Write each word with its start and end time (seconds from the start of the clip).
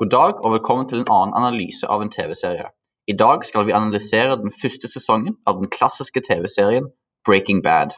God 0.00 0.10
dag 0.10 0.44
og 0.44 0.52
velkommen 0.52 0.88
til 0.88 0.98
en 1.00 1.08
annen 1.08 1.30
analyse 1.38 1.88
av 1.88 2.02
en 2.04 2.10
TV-serie. 2.12 2.66
I 3.08 3.14
dag 3.16 3.46
skal 3.48 3.64
vi 3.64 3.72
analysere 3.72 4.34
den 4.36 4.52
første 4.62 4.90
sesongen 4.92 5.38
av 5.48 5.56
den 5.56 5.70
klassiske 5.72 6.20
TV-serien 6.26 6.90
Breaking 7.24 7.62
Bad. 7.64 7.94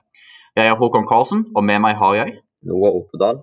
Jeg 0.54 0.70
er 0.70 0.78
Håkon 0.78 1.08
Karlsen, 1.10 1.42
og 1.56 1.66
med 1.66 1.82
meg 1.82 1.98
har 1.98 2.14
jeg 2.14 2.36
Noah 2.70 3.00
Oppedal. 3.00 3.42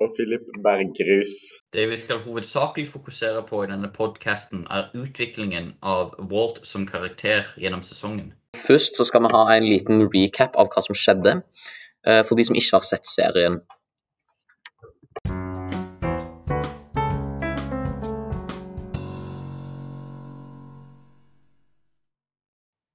Og 0.00 0.16
Philip 0.16 0.48
Bergrus. 0.64 1.34
Det 1.76 1.84
vi 1.90 2.00
skal 2.00 2.24
hovedsakelig 2.24 2.86
fokusere 2.88 3.44
på 3.50 3.66
i 3.66 3.68
denne 3.74 3.92
podkasten, 3.92 4.64
er 4.70 4.88
utviklingen 4.96 5.74
av 5.82 6.16
Walt 6.32 6.64
som 6.64 6.88
karakter 6.88 7.52
gjennom 7.60 7.84
sesongen. 7.84 8.32
Først 8.64 8.96
så 8.96 9.04
skal 9.04 9.28
vi 9.28 9.36
ha 9.36 9.44
en 9.58 9.68
liten 9.68 10.06
recap 10.16 10.56
av 10.56 10.72
hva 10.72 10.88
som 10.88 10.96
skjedde, 10.96 11.42
eh, 12.06 12.24
for 12.24 12.40
de 12.40 12.48
som 12.48 12.56
ikke 12.56 12.80
har 12.80 12.92
sett 12.94 13.04
serien. 13.04 13.60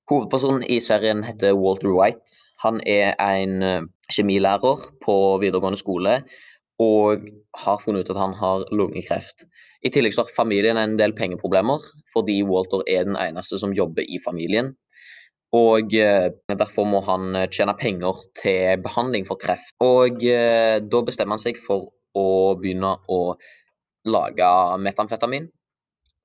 Hovedpersonen 0.10 0.64
i 0.66 0.80
serien 0.82 1.20
heter 1.22 1.54
Walter 1.54 1.92
White. 1.94 2.40
Han 2.64 2.80
er 2.82 3.12
en 3.22 3.52
eh, 3.62 3.84
kjemilærer 4.10 4.88
på 5.04 5.16
videregående 5.44 5.78
skole 5.78 6.16
og 6.82 7.28
har 7.62 7.82
funnet 7.84 8.08
ut 8.08 8.10
at 8.16 8.22
han 8.24 8.34
har 8.40 8.66
lungekreft. 8.74 9.46
I 9.86 9.92
tillegg 9.94 10.16
så 10.16 10.24
har 10.24 10.34
familien 10.34 10.80
en 10.82 10.96
del 10.98 11.14
pengeproblemer, 11.14 11.86
fordi 12.14 12.40
Walter 12.48 12.82
er 12.90 13.06
den 13.06 13.20
eneste 13.22 13.60
som 13.62 13.76
jobber 13.76 14.02
i 14.02 14.18
familien. 14.24 14.74
Og 15.54 15.94
eh, 15.94 16.32
derfor 16.58 16.90
må 16.90 17.04
han 17.06 17.30
eh, 17.38 17.50
tjene 17.54 17.78
penger 17.78 18.26
til 18.42 18.82
behandling 18.82 19.30
for 19.30 19.38
kreft. 19.38 19.76
Og 19.86 20.26
da 20.26 21.06
bestemmer 21.06 21.38
han 21.38 21.46
seg 21.46 21.62
for 21.62 21.92
å 22.18 22.28
begynne 22.58 22.96
å 23.06 23.22
lage 24.10 24.50
metamfetamin 24.82 25.52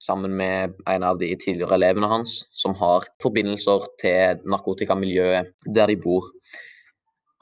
sammen 0.05 0.36
med 0.36 0.77
en 0.91 1.06
av 1.06 1.19
de 1.20 1.30
tidligere 1.41 1.78
elevene 1.78 2.10
hans, 2.10 2.42
som 2.52 2.77
har 2.80 3.08
forbindelser 3.22 3.88
til 4.02 4.44
narkotikamiljøet 4.50 5.52
der 5.77 5.92
de 5.92 5.98
bor. 6.00 6.30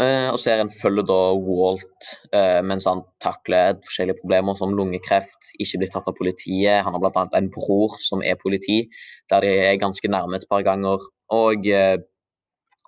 Eh, 0.02 0.28
og 0.32 0.38
serien 0.40 0.70
følger 0.72 1.04
da 1.06 1.18
Walt 1.36 2.08
eh, 2.34 2.60
mens 2.64 2.86
han 2.88 3.02
takler 3.22 3.76
forskjellige 3.84 4.22
problemer 4.22 4.56
som 4.58 4.72
lungekreft, 4.74 5.52
ikke 5.62 5.82
blir 5.82 5.92
tatt 5.92 6.08
av 6.10 6.16
politiet. 6.18 6.80
Han 6.86 6.96
har 6.96 7.02
bl.a. 7.02 7.26
en 7.38 7.50
bror 7.52 7.98
som 8.02 8.24
er 8.24 8.40
politi, 8.40 8.86
der 9.30 9.44
de 9.44 9.52
er 9.68 9.82
ganske 9.82 10.10
nærme 10.10 10.40
et 10.40 10.48
par 10.50 10.64
ganger. 10.66 11.04
Og, 11.36 11.68
eh, 11.68 11.98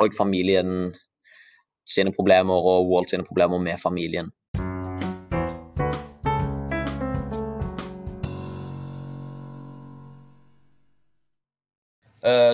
og 0.03 0.17
familien 0.17 0.95
sine 1.87 2.15
problemer 2.17 2.67
og 2.73 2.89
Walt 2.91 3.13
sine 3.13 3.27
problemer 3.27 3.61
med 3.63 3.79
familien. 3.83 4.33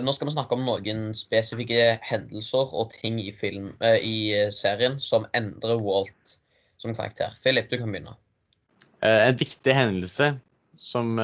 Nå 0.04 0.14
skal 0.16 0.28
vi 0.30 0.34
snakke 0.34 0.56
om 0.56 0.66
noen 0.66 1.10
spesifikke 1.18 1.98
hendelser 2.06 2.74
og 2.76 2.92
ting 2.94 3.20
i, 3.22 3.30
film, 3.36 3.72
uh, 3.82 3.96
i 3.96 4.50
serien 4.54 4.98
som 5.02 5.26
endrer 5.36 5.80
Walt 5.82 6.36
som 6.80 6.94
karakter. 6.96 7.34
Philip, 7.44 7.68
du 7.70 7.78
kan 7.80 7.92
begynne. 7.92 8.16
en 9.04 9.36
viktig 9.36 9.72
hendelse 9.76 10.34
som 10.80 11.18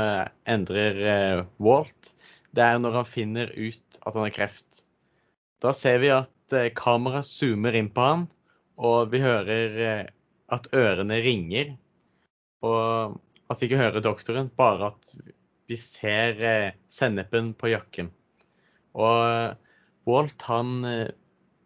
endrer 0.49 1.47
Walt, 1.57 2.11
det 2.53 2.65
er 2.65 2.81
når 2.81 2.99
han 3.01 3.09
finner 3.09 3.53
ut 3.57 4.01
at 4.03 4.13
han 4.13 4.27
har 4.27 4.35
kreft. 4.37 4.83
Da 5.65 5.73
ser 5.77 6.01
vi 6.03 6.13
at 6.13 6.57
kameraet 6.77 7.29
zoomer 7.29 7.77
inn 7.77 7.89
på 7.93 8.05
han, 8.05 8.27
og 8.77 9.13
vi 9.13 9.23
hører 9.25 10.11
at 10.53 10.69
ørene 10.77 11.21
ringer. 11.25 11.73
Og 12.65 13.17
at 13.51 13.61
vi 13.61 13.69
ikke 13.69 13.81
hører 13.81 14.05
doktoren, 14.05 14.51
bare 14.59 14.93
at 14.93 15.17
vi 15.71 15.79
ser 15.81 16.75
sennepen 16.93 17.53
på 17.59 17.73
jakken. 17.73 18.11
Og 18.97 19.19
eh, 19.29 19.77
Walt 20.09 20.43
han 20.49 20.81
eh, 20.89 21.13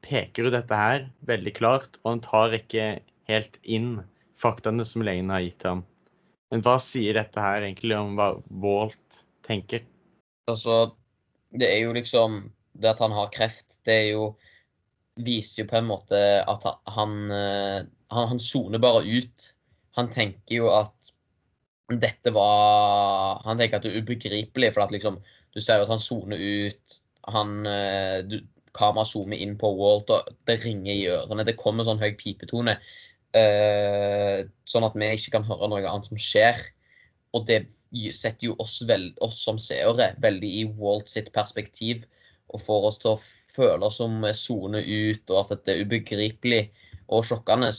peker 0.04 0.48
jo 0.48 0.52
dette 0.54 0.76
her 0.76 1.06
veldig 1.28 1.54
klart, 1.56 2.00
og 2.02 2.14
han 2.14 2.24
tar 2.24 2.56
ikke 2.56 2.88
helt 3.30 3.58
inn 3.62 4.00
faktaene 4.40 4.86
som 4.88 5.04
legen 5.06 5.30
har 5.32 5.44
gitt 5.44 5.66
ham. 5.68 5.84
Men 6.50 6.64
hva 6.66 6.78
sier 6.82 7.14
dette 7.14 7.42
her 7.42 7.62
egentlig 7.62 7.94
om 7.98 8.16
hva 8.18 8.32
Walt 8.62 9.20
tenker? 9.46 9.84
Altså, 10.50 10.96
det 11.54 11.68
er 11.68 11.84
jo 11.84 11.94
liksom 11.94 12.42
Det 12.80 12.92
at 12.92 13.00
han 13.02 13.12
har 13.12 13.30
kreft, 13.34 13.80
det 13.86 13.94
er 13.94 14.08
jo 14.14 14.24
Viser 15.20 15.64
jo 15.64 15.68
på 15.70 15.76
en 15.78 15.88
måte 15.90 16.18
at 16.48 16.66
han 16.94 17.16
eh, 17.34 17.78
Han, 18.10 18.28
han 18.32 18.40
soner 18.42 18.82
bare 18.82 19.02
ut. 19.04 19.50
Han 19.98 20.08
tenker 20.10 20.54
jo 20.62 20.70
at 20.74 21.10
dette 21.90 22.32
var 22.34 23.42
Han 23.44 23.58
tenker 23.58 23.78
at 23.78 23.86
det 23.86 23.92
er 23.92 24.02
ubegripelig, 24.02 24.72
for 24.74 24.86
at 24.86 24.94
liksom 24.94 25.20
Du 25.54 25.60
ser 25.60 25.78
jo 25.78 25.86
at 25.86 25.94
han 25.94 26.02
soner 26.02 26.40
ut 26.40 27.00
han 27.34 27.66
eh, 27.68 28.20
du, 28.26 28.40
Kamera 28.76 29.04
zoomer 29.08 29.40
inn 29.40 29.56
på 29.58 29.70
Walt, 29.78 30.10
og 30.14 30.30
det 30.48 30.60
ringer 30.64 30.92
i 30.92 31.08
ørene. 31.10 31.46
Det 31.46 31.58
kommer 31.58 31.86
sånn 31.86 32.02
høy 32.02 32.12
pipetone. 32.18 32.76
Uh, 33.30 34.46
sånn 34.66 34.86
at 34.86 34.96
vi 34.98 35.06
ikke 35.14 35.36
kan 35.36 35.44
høre 35.46 35.68
noe 35.70 35.82
annet 35.86 36.08
som 36.10 36.18
skjer. 36.18 36.58
Og 37.34 37.46
det 37.50 37.64
setter 38.14 38.50
jo 38.50 38.56
oss, 38.62 38.80
veld, 38.86 39.16
oss 39.22 39.42
som 39.42 39.58
seere 39.62 40.12
veldig 40.22 40.50
i 40.62 40.64
Walt 40.78 41.10
sitt 41.10 41.32
perspektiv. 41.34 42.06
Og 42.50 42.62
får 42.62 42.88
oss 42.90 43.00
til 43.02 43.14
å 43.14 43.20
føle 43.50 43.86
oss 43.86 43.98
som 44.00 44.22
soner 44.38 44.86
ut, 44.86 45.24
og 45.30 45.54
at 45.54 45.66
det 45.66 45.74
er 45.74 45.86
ubegripelig 45.86 46.62
og 47.10 47.26
sjokkende. 47.26 47.72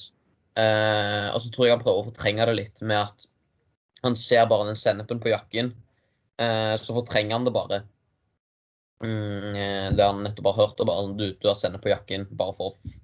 Uh, 0.59 1.31
og 1.31 1.39
så 1.39 1.51
tror 1.51 1.67
jeg 1.67 1.77
han 1.77 1.83
prøver 1.85 2.03
å 2.03 2.09
fortrenge 2.09 2.47
det 2.49 2.57
litt 2.57 2.83
med 2.83 2.99
at 2.99 3.27
han 4.03 4.17
ser 4.19 4.47
bare 4.49 4.67
den 4.67 4.79
sennepen 4.79 5.21
på 5.23 5.31
jakken. 5.31 5.71
Uh, 6.41 6.75
så 6.81 6.95
fortrenger 6.95 7.37
han 7.37 7.47
det 7.47 7.55
bare. 7.55 7.83
Mm, 9.01 9.55
eh, 9.55 9.87
det 9.97 10.05
han 10.05 10.21
nettopp 10.23 10.51
har 10.51 10.59
hørt, 10.63 10.81
og 10.81 10.89
bare 10.89 11.13
du, 11.17 11.31
du 11.33 11.47
har 11.49 11.57
sendt 11.57 11.81
på 11.81 11.89
jakken 11.91 12.27
bare 12.37 12.53
for 12.57 12.75
å 12.75 12.97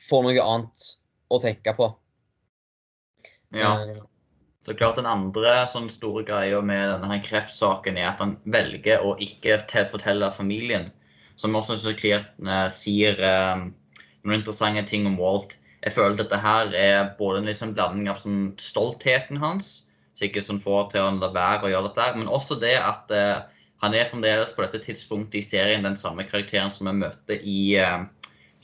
få 0.00 0.22
noe 0.24 0.44
annet 0.44 0.86
å 1.30 1.40
tenke 1.42 1.74
på. 1.76 1.90
Ja. 3.54 3.74
Eh, 3.82 4.00
så 4.64 4.76
klart 4.76 4.98
Den 5.00 5.08
andre 5.08 5.54
sånn 5.72 5.88
store 5.92 6.22
greia 6.28 6.60
med 6.64 6.82
denne 6.92 7.08
her 7.14 7.22
kreftsaken 7.24 7.96
er 7.98 8.10
at 8.10 8.20
han 8.20 8.36
velger 8.44 9.04
å 9.04 9.14
ikke 9.22 9.58
fortelle 9.92 10.28
familien. 10.36 10.90
Som 11.40 11.56
også 11.56 11.78
så 11.80 11.94
klart 11.96 12.34
uh, 12.44 12.66
sier 12.68 13.16
uh, 13.24 13.62
noen 14.20 14.36
interessante 14.36 14.84
ting 14.90 15.08
om 15.08 15.16
Walt. 15.16 15.56
Jeg 15.80 15.96
føler 15.96 16.12
at 16.12 16.20
dette 16.20 16.40
her 16.42 16.74
er 16.76 17.14
både 17.16 17.40
en 17.40 17.48
liksom 17.48 17.72
blanding 17.72 18.10
av 18.12 18.20
sånn 18.20 18.50
stoltheten 18.60 19.40
hans, 19.40 19.88
som 20.12 20.28
ikke 20.28 20.44
sånn 20.44 20.60
får 20.60 20.90
til 20.92 21.06
å 21.06 21.14
la 21.16 21.30
være 21.32 21.64
å 21.64 21.72
gjøre 21.72 21.88
dette, 21.88 22.10
men 22.18 22.28
også 22.28 22.60
det 22.60 22.76
at 22.76 23.16
uh, 23.16 23.48
han 23.80 23.96
er 23.96 24.08
fremdeles 24.10 24.52
på 24.56 24.64
dette 24.64 24.82
tidspunktet 24.84 25.40
i 25.40 25.46
serien 25.46 25.86
den 25.86 25.96
samme 25.96 26.26
karakteren 26.28 26.72
som 26.74 26.90
vi 26.90 26.98
møter 27.00 27.40
i 27.40 27.60
uh, 27.80 28.04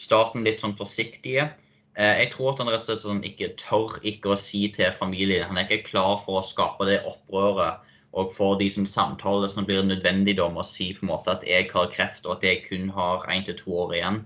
starten, 0.01 0.45
litt 0.45 0.61
sånn 0.61 0.77
forsiktige. 0.77 1.49
Uh, 1.97 2.15
jeg 2.21 2.31
tror 2.35 2.53
at 2.53 2.61
han 2.61 2.71
rett 2.73 2.85
og 2.85 2.91
slett 2.91 3.05
sånn, 3.05 3.25
ikke 3.25 3.55
tør 3.61 3.97
ikke 4.05 4.35
å 4.35 4.39
si 4.41 4.67
til 4.77 4.93
familien. 4.97 5.47
Han 5.49 5.61
er 5.61 5.69
ikke 5.69 5.91
klar 5.91 6.21
for 6.25 6.43
å 6.43 6.47
skape 6.47 6.89
det 6.91 7.01
opprøret 7.09 7.85
og 8.17 8.33
for 8.33 8.57
de 8.61 8.69
som 8.73 8.87
samtaler 8.89 9.51
som 9.53 9.67
blir 9.69 9.85
nødvendig 9.85 10.39
om 10.41 10.57
å 10.57 10.65
si 10.65 10.93
på 10.97 11.05
en 11.05 11.13
måte 11.13 11.35
at 11.35 11.45
jeg 11.45 11.69
har 11.73 11.91
kreft 11.93 12.25
og 12.25 12.39
at 12.39 12.47
jeg 12.49 12.63
kun 12.69 12.89
har 12.97 13.25
én 13.33 13.45
til 13.45 13.59
to 13.59 13.75
år 13.85 13.97
igjen. 13.99 14.23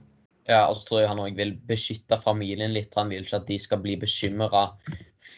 Ja, 0.51 0.65
og 0.67 0.77
så 0.79 0.87
tror 0.87 1.01
jeg 1.03 1.11
han 1.11 1.23
òg 1.23 1.39
vil 1.39 1.53
beskytte 1.67 2.19
familien 2.23 2.75
litt. 2.75 2.95
Han 2.99 3.11
vil 3.11 3.23
ikke 3.23 3.41
at 3.43 3.49
de 3.51 3.59
skal 3.63 3.83
bli 3.83 3.97
bekymra 3.99 4.69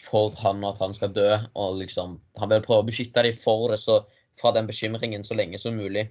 for 0.06 0.32
han 0.40 0.62
og 0.64 0.74
at 0.74 0.82
han 0.84 0.96
skal 0.96 1.12
dø. 1.12 1.30
og 1.54 1.80
liksom, 1.80 2.19
Han 2.40 2.52
vil 2.52 2.64
prøve 2.64 2.84
å 2.84 2.88
beskytte 2.88 3.24
dem 3.24 3.36
for 3.36 3.72
det. 3.72 3.80
så 3.80 4.02
fra 4.41 4.53
den 4.56 4.69
bekymringen 4.69 5.25
så 5.25 5.37
lenge 5.38 5.60
som 5.60 5.76
mulig. 5.76 6.09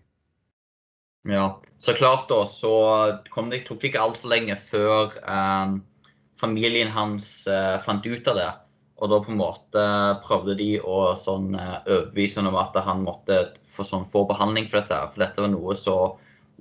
Ja, 1.29 1.61
så 1.79 1.93
klart 1.93 2.29
da, 2.29 2.45
så 2.49 2.73
kom 3.29 3.51
det, 3.51 3.63
tok 3.67 3.81
det 3.81 3.91
ikke 3.91 4.01
altfor 4.01 4.31
lenge 4.33 4.55
før 4.57 5.13
eh, 5.21 5.75
familien 6.41 6.89
hans 6.93 7.45
eh, 7.47 7.77
fant 7.85 8.05
ut 8.05 8.29
av 8.31 8.39
det. 8.39 8.49
Og 9.01 9.09
da 9.09 9.17
på 9.21 9.33
en 9.33 9.39
måte 9.41 9.83
prøvde 10.25 10.55
de 10.57 10.71
å 10.81 11.13
sånn, 11.17 11.53
eh, 11.57 11.77
overbevise 11.85 12.41
ham 12.41 12.51
om 12.51 12.59
at 12.61 12.77
han 12.85 13.05
måtte 13.05 13.39
få, 13.69 13.85
sånn, 13.85 14.05
få 14.05 14.25
behandling 14.29 14.69
for 14.69 14.81
dette. 14.81 14.99
For 15.13 15.25
dette 15.25 15.45
var 15.45 15.53
noe 15.53 15.77
så 15.77 15.97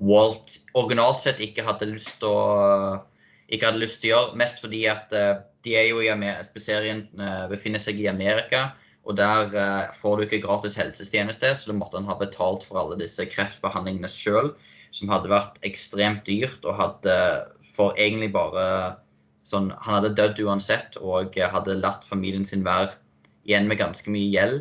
Walt 0.01 0.55
originalt 0.81 1.21
sett 1.21 1.43
ikke 1.45 1.65
hadde 1.67 1.91
lyst 1.91 2.15
til 2.23 2.31
å, 2.33 2.45
å 2.97 3.57
gjøre. 3.61 4.37
Mest 4.41 4.62
fordi 4.62 4.87
at 4.89 5.12
eh, 5.12 5.43
de 5.67 5.77
er 5.77 5.91
jo 5.91 6.01
i 6.01 6.62
serien 6.62 7.05
eh, 7.21 7.45
befinner 7.51 7.83
seg 7.83 8.01
i 8.01 8.09
Amerika. 8.09 8.71
Og 9.08 9.17
der 9.17 9.55
eh, 9.56 9.93
får 10.00 10.17
du 10.17 10.26
ikke 10.26 10.43
gratis 10.44 10.76
helsetjeneste, 10.79 11.55
så 11.56 11.70
da 11.70 11.76
måtte 11.76 12.00
han 12.00 12.08
ha 12.11 12.19
betalt 12.20 12.67
for 12.67 12.81
alle 12.82 12.99
disse 13.00 13.25
kreftbehandlingene 13.31 14.11
sjøl, 14.12 14.52
som 14.94 15.12
hadde 15.12 15.31
vært 15.32 15.61
ekstremt 15.67 16.26
dyrt 16.26 16.67
og 16.67 16.76
hadde 16.81 17.14
for 17.70 17.94
egentlig 17.97 18.32
bare 18.35 18.64
sånn 19.50 19.70
Han 19.82 19.97
hadde 19.97 20.14
dødd 20.19 20.41
uansett 20.44 20.99
og 21.00 21.35
hadde 21.35 21.79
latt 21.81 22.05
familien 22.06 22.44
sin 22.47 22.62
være 22.67 22.93
igjen 23.49 23.67
med 23.70 23.81
ganske 23.81 24.12
mye 24.12 24.29
gjeld. 24.31 24.61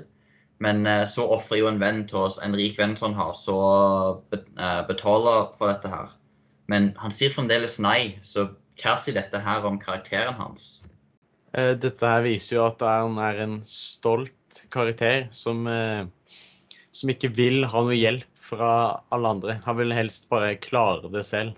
Men 0.63 0.88
eh, 0.88 1.06
så 1.07 1.27
ofrer 1.36 1.62
jo 1.62 1.69
en 1.69 1.81
venn 1.81 2.06
til 2.07 2.24
oss, 2.25 2.39
en 2.44 2.56
rik 2.57 2.80
venn 2.80 2.95
som 3.00 3.12
han 3.12 3.19
har, 3.19 3.36
så 3.38 3.59
eh, 4.36 4.81
betaler 4.88 5.53
for 5.59 5.71
dette 5.71 5.91
her. 5.91 6.15
Men 6.71 6.91
han 7.01 7.13
sier 7.13 7.33
fremdeles 7.33 7.80
nei, 7.81 8.19
så 8.24 8.50
hva 8.80 8.95
sier 9.00 9.18
dette 9.18 9.39
her 9.44 9.65
om 9.68 9.80
karakteren 9.81 10.38
hans? 10.39 10.80
Eh, 11.54 11.74
dette 11.81 12.10
her 12.12 12.24
viser 12.25 12.60
jo 12.60 12.66
at 12.68 12.84
han 12.86 13.18
er 13.24 13.44
en 13.46 13.60
stolt 13.66 14.62
karakter 14.74 15.28
som, 15.34 15.66
eh, 15.68 16.06
som 16.92 17.10
ikke 17.13 17.31
vil 17.34 17.66
ha 17.66 17.84
noe 17.86 17.98
hjelp 17.98 18.30
fra 18.50 18.72
alle 19.13 19.34
andre. 19.36 19.57
Han 19.66 19.78
vil 19.78 19.94
helst 19.94 20.30
bare 20.30 20.57
klare 20.62 21.10
det 21.13 21.25
selv. 21.25 21.57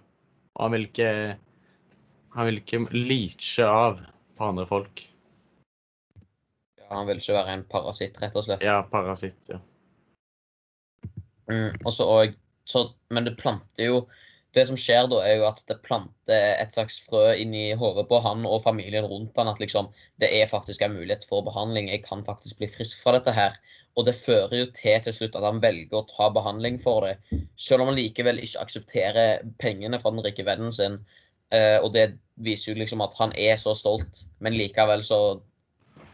Og 0.55 0.67
han 0.67 0.77
vil 0.77 0.89
ikke 0.89 1.37
Han 2.31 2.47
vil 2.47 2.61
ikke 2.61 2.77
leache 2.95 3.65
av 3.67 3.97
på 4.39 4.45
andre 4.47 4.63
folk. 4.63 5.01
Ja, 6.79 6.85
han 6.93 7.09
vil 7.09 7.19
ikke 7.19 7.35
være 7.35 7.55
en 7.57 7.65
parasitt, 7.67 8.21
rett 8.23 8.37
og 8.39 8.45
slett. 8.45 8.63
Ja, 8.63 8.77
parasitt. 8.87 9.49
ja. 9.51 9.59
Mm, 11.51 11.75
også, 11.83 12.07
og, 12.07 12.37
så, 12.63 12.85
men 13.11 13.27
det 13.27 13.35
planter 13.41 13.83
jo 13.83 13.97
Det 14.55 14.65
som 14.67 14.77
skjer 14.79 15.05
da, 15.07 15.21
er 15.23 15.37
jo 15.39 15.45
at 15.47 15.61
det 15.69 15.77
planter 15.85 16.57
et 16.59 16.73
slags 16.75 16.97
frø 17.07 17.31
inn 17.39 17.53
i 17.55 17.69
hodet 17.79 18.03
på 18.09 18.19
han 18.23 18.43
og 18.47 18.63
familien 18.65 19.07
rundt 19.07 19.37
han, 19.39 19.47
at 19.47 19.61
liksom 19.63 19.87
det 20.19 20.27
er 20.35 20.49
faktisk 20.51 20.83
en 20.83 20.97
mulighet 20.97 21.23
for 21.27 21.45
behandling. 21.47 21.87
Jeg 21.91 22.03
kan 22.03 22.25
faktisk 22.27 22.59
bli 22.59 22.67
frisk 22.71 22.99
fra 23.03 23.15
dette 23.15 23.31
her. 23.35 23.55
Og 23.99 24.05
det 24.07 24.17
fører 24.19 24.53
jo 24.55 24.67
til 24.75 24.99
til 25.03 25.15
slutt 25.15 25.35
at 25.35 25.47
han 25.47 25.63
velger 25.63 25.99
å 25.99 26.07
ta 26.07 26.29
behandling 26.31 26.79
for 26.83 27.07
det. 27.07 27.39
Selv 27.59 27.83
om 27.83 27.91
han 27.91 27.99
likevel 27.99 28.39
ikke 28.43 28.63
aksepterer 28.63 29.41
pengene 29.59 29.99
fra 29.99 30.11
den 30.11 30.23
rike 30.23 30.45
vennen 30.47 30.75
sin. 30.75 30.99
Eh, 31.51 31.77
og 31.79 31.91
det 31.95 32.13
viser 32.39 32.71
jo 32.71 32.79
liksom 32.79 33.03
at 33.03 33.15
han 33.19 33.35
er 33.35 33.59
så 33.59 33.75
stolt, 33.75 34.25
men 34.39 34.57
likevel 34.59 35.03
så 35.03 35.21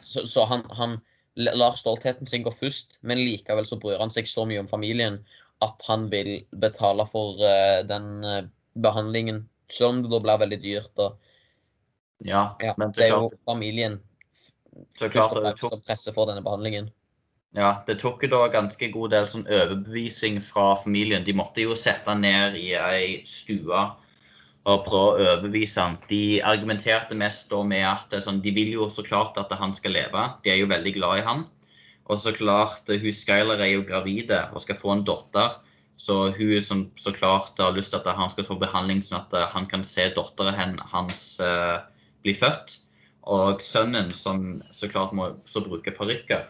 Så, 0.08 0.24
så 0.30 0.46
han, 0.46 0.62
han 0.78 0.94
lar 1.36 1.76
stoltheten 1.76 2.28
sin 2.30 2.44
gå 2.46 2.52
først, 2.56 2.94
men 3.02 3.20
likevel 3.20 3.66
så 3.68 3.76
bryr 3.82 4.00
han 4.00 4.12
seg 4.14 4.28
så 4.30 4.46
mye 4.48 4.62
om 4.62 4.70
familien 4.70 5.18
at 5.66 5.86
han 5.88 6.10
vil 6.12 6.46
betale 6.52 7.06
for 7.10 7.42
eh, 7.44 7.82
den 7.88 8.24
eh, 8.24 8.44
behandlingen. 8.78 9.46
Selv 9.72 9.96
om 9.96 10.04
det 10.04 10.12
da 10.14 10.20
blir 10.24 10.44
veldig 10.44 10.60
dyrt. 10.64 10.94
Og, 11.06 11.18
Ja, 12.26 12.56
ja, 12.66 12.72
men 12.82 12.90
det 12.98 13.04
er 13.06 13.12
jo 13.14 13.28
familien 13.46 14.00
så 14.98 15.06
først 15.06 15.36
og 15.36 15.44
fremst 15.44 15.66
som 15.66 15.84
presser 15.86 16.16
for 16.16 16.30
denne 16.30 16.42
behandlingen. 16.46 16.90
ja, 17.54 17.84
det 17.88 18.00
tok 18.02 18.24
jo 18.26 18.30
da 18.32 18.48
ganske 18.54 18.90
god 18.94 19.14
del 19.14 19.28
sånn 19.30 19.46
overbevisning 19.46 20.40
fra 20.46 20.76
familien. 20.82 21.26
De 21.26 21.34
måtte 21.38 21.64
jo 21.64 21.78
sette 21.78 22.10
han 22.10 22.22
ned 22.26 22.58
i 22.60 22.72
ei 22.78 23.22
stue 23.26 23.84
og 24.68 24.84
prøve 24.86 25.04
å 25.06 25.28
overbevise 25.36 25.82
han. 25.82 25.96
De 26.10 26.42
argumenterte 26.44 27.16
mest 27.18 27.50
da 27.50 27.62
med 27.64 27.86
at 27.88 28.18
sånn, 28.24 28.42
de 28.44 28.52
vil 28.54 28.74
jo 28.76 28.90
så 28.92 29.06
klart 29.06 29.38
at 29.40 29.54
han 29.62 29.74
skal 29.78 29.96
leve. 29.96 30.26
De 30.44 30.52
er 30.54 30.60
jo 30.62 30.70
veldig 30.74 30.94
glad 30.98 31.22
i 31.22 31.28
han. 31.30 31.46
Og 32.08 32.20
så 32.22 32.32
klart, 32.36 32.88
hun 32.88 33.14
Skyler 33.14 33.60
er 33.60 33.74
jo 33.74 33.86
gravid 33.88 34.32
og 34.32 34.62
skal 34.64 34.80
få 34.80 34.94
en 34.96 35.06
datter. 35.08 35.58
Så 35.98 36.30
hun 36.38 36.62
som 36.62 36.92
så 36.96 37.12
klart 37.12 37.58
har 37.60 37.74
lyst 37.76 37.92
til 37.92 38.00
at 38.00 38.16
han 38.16 38.30
skal 38.30 38.46
få 38.48 38.56
behandling 38.62 39.02
sånn 39.04 39.24
at 39.24 39.34
han 39.54 39.66
kan 39.68 39.84
se 39.84 40.06
datteren 40.16 40.78
hans 40.94 41.40
uh, 41.42 41.82
bli 42.24 42.34
født. 42.38 42.78
Og 43.28 43.62
sønnen, 43.66 44.12
som 44.14 44.62
så 44.72 44.88
klart 44.88 45.12
må 45.18 45.32
så 45.50 45.60
bruke 45.66 45.92
parykker, 45.98 46.46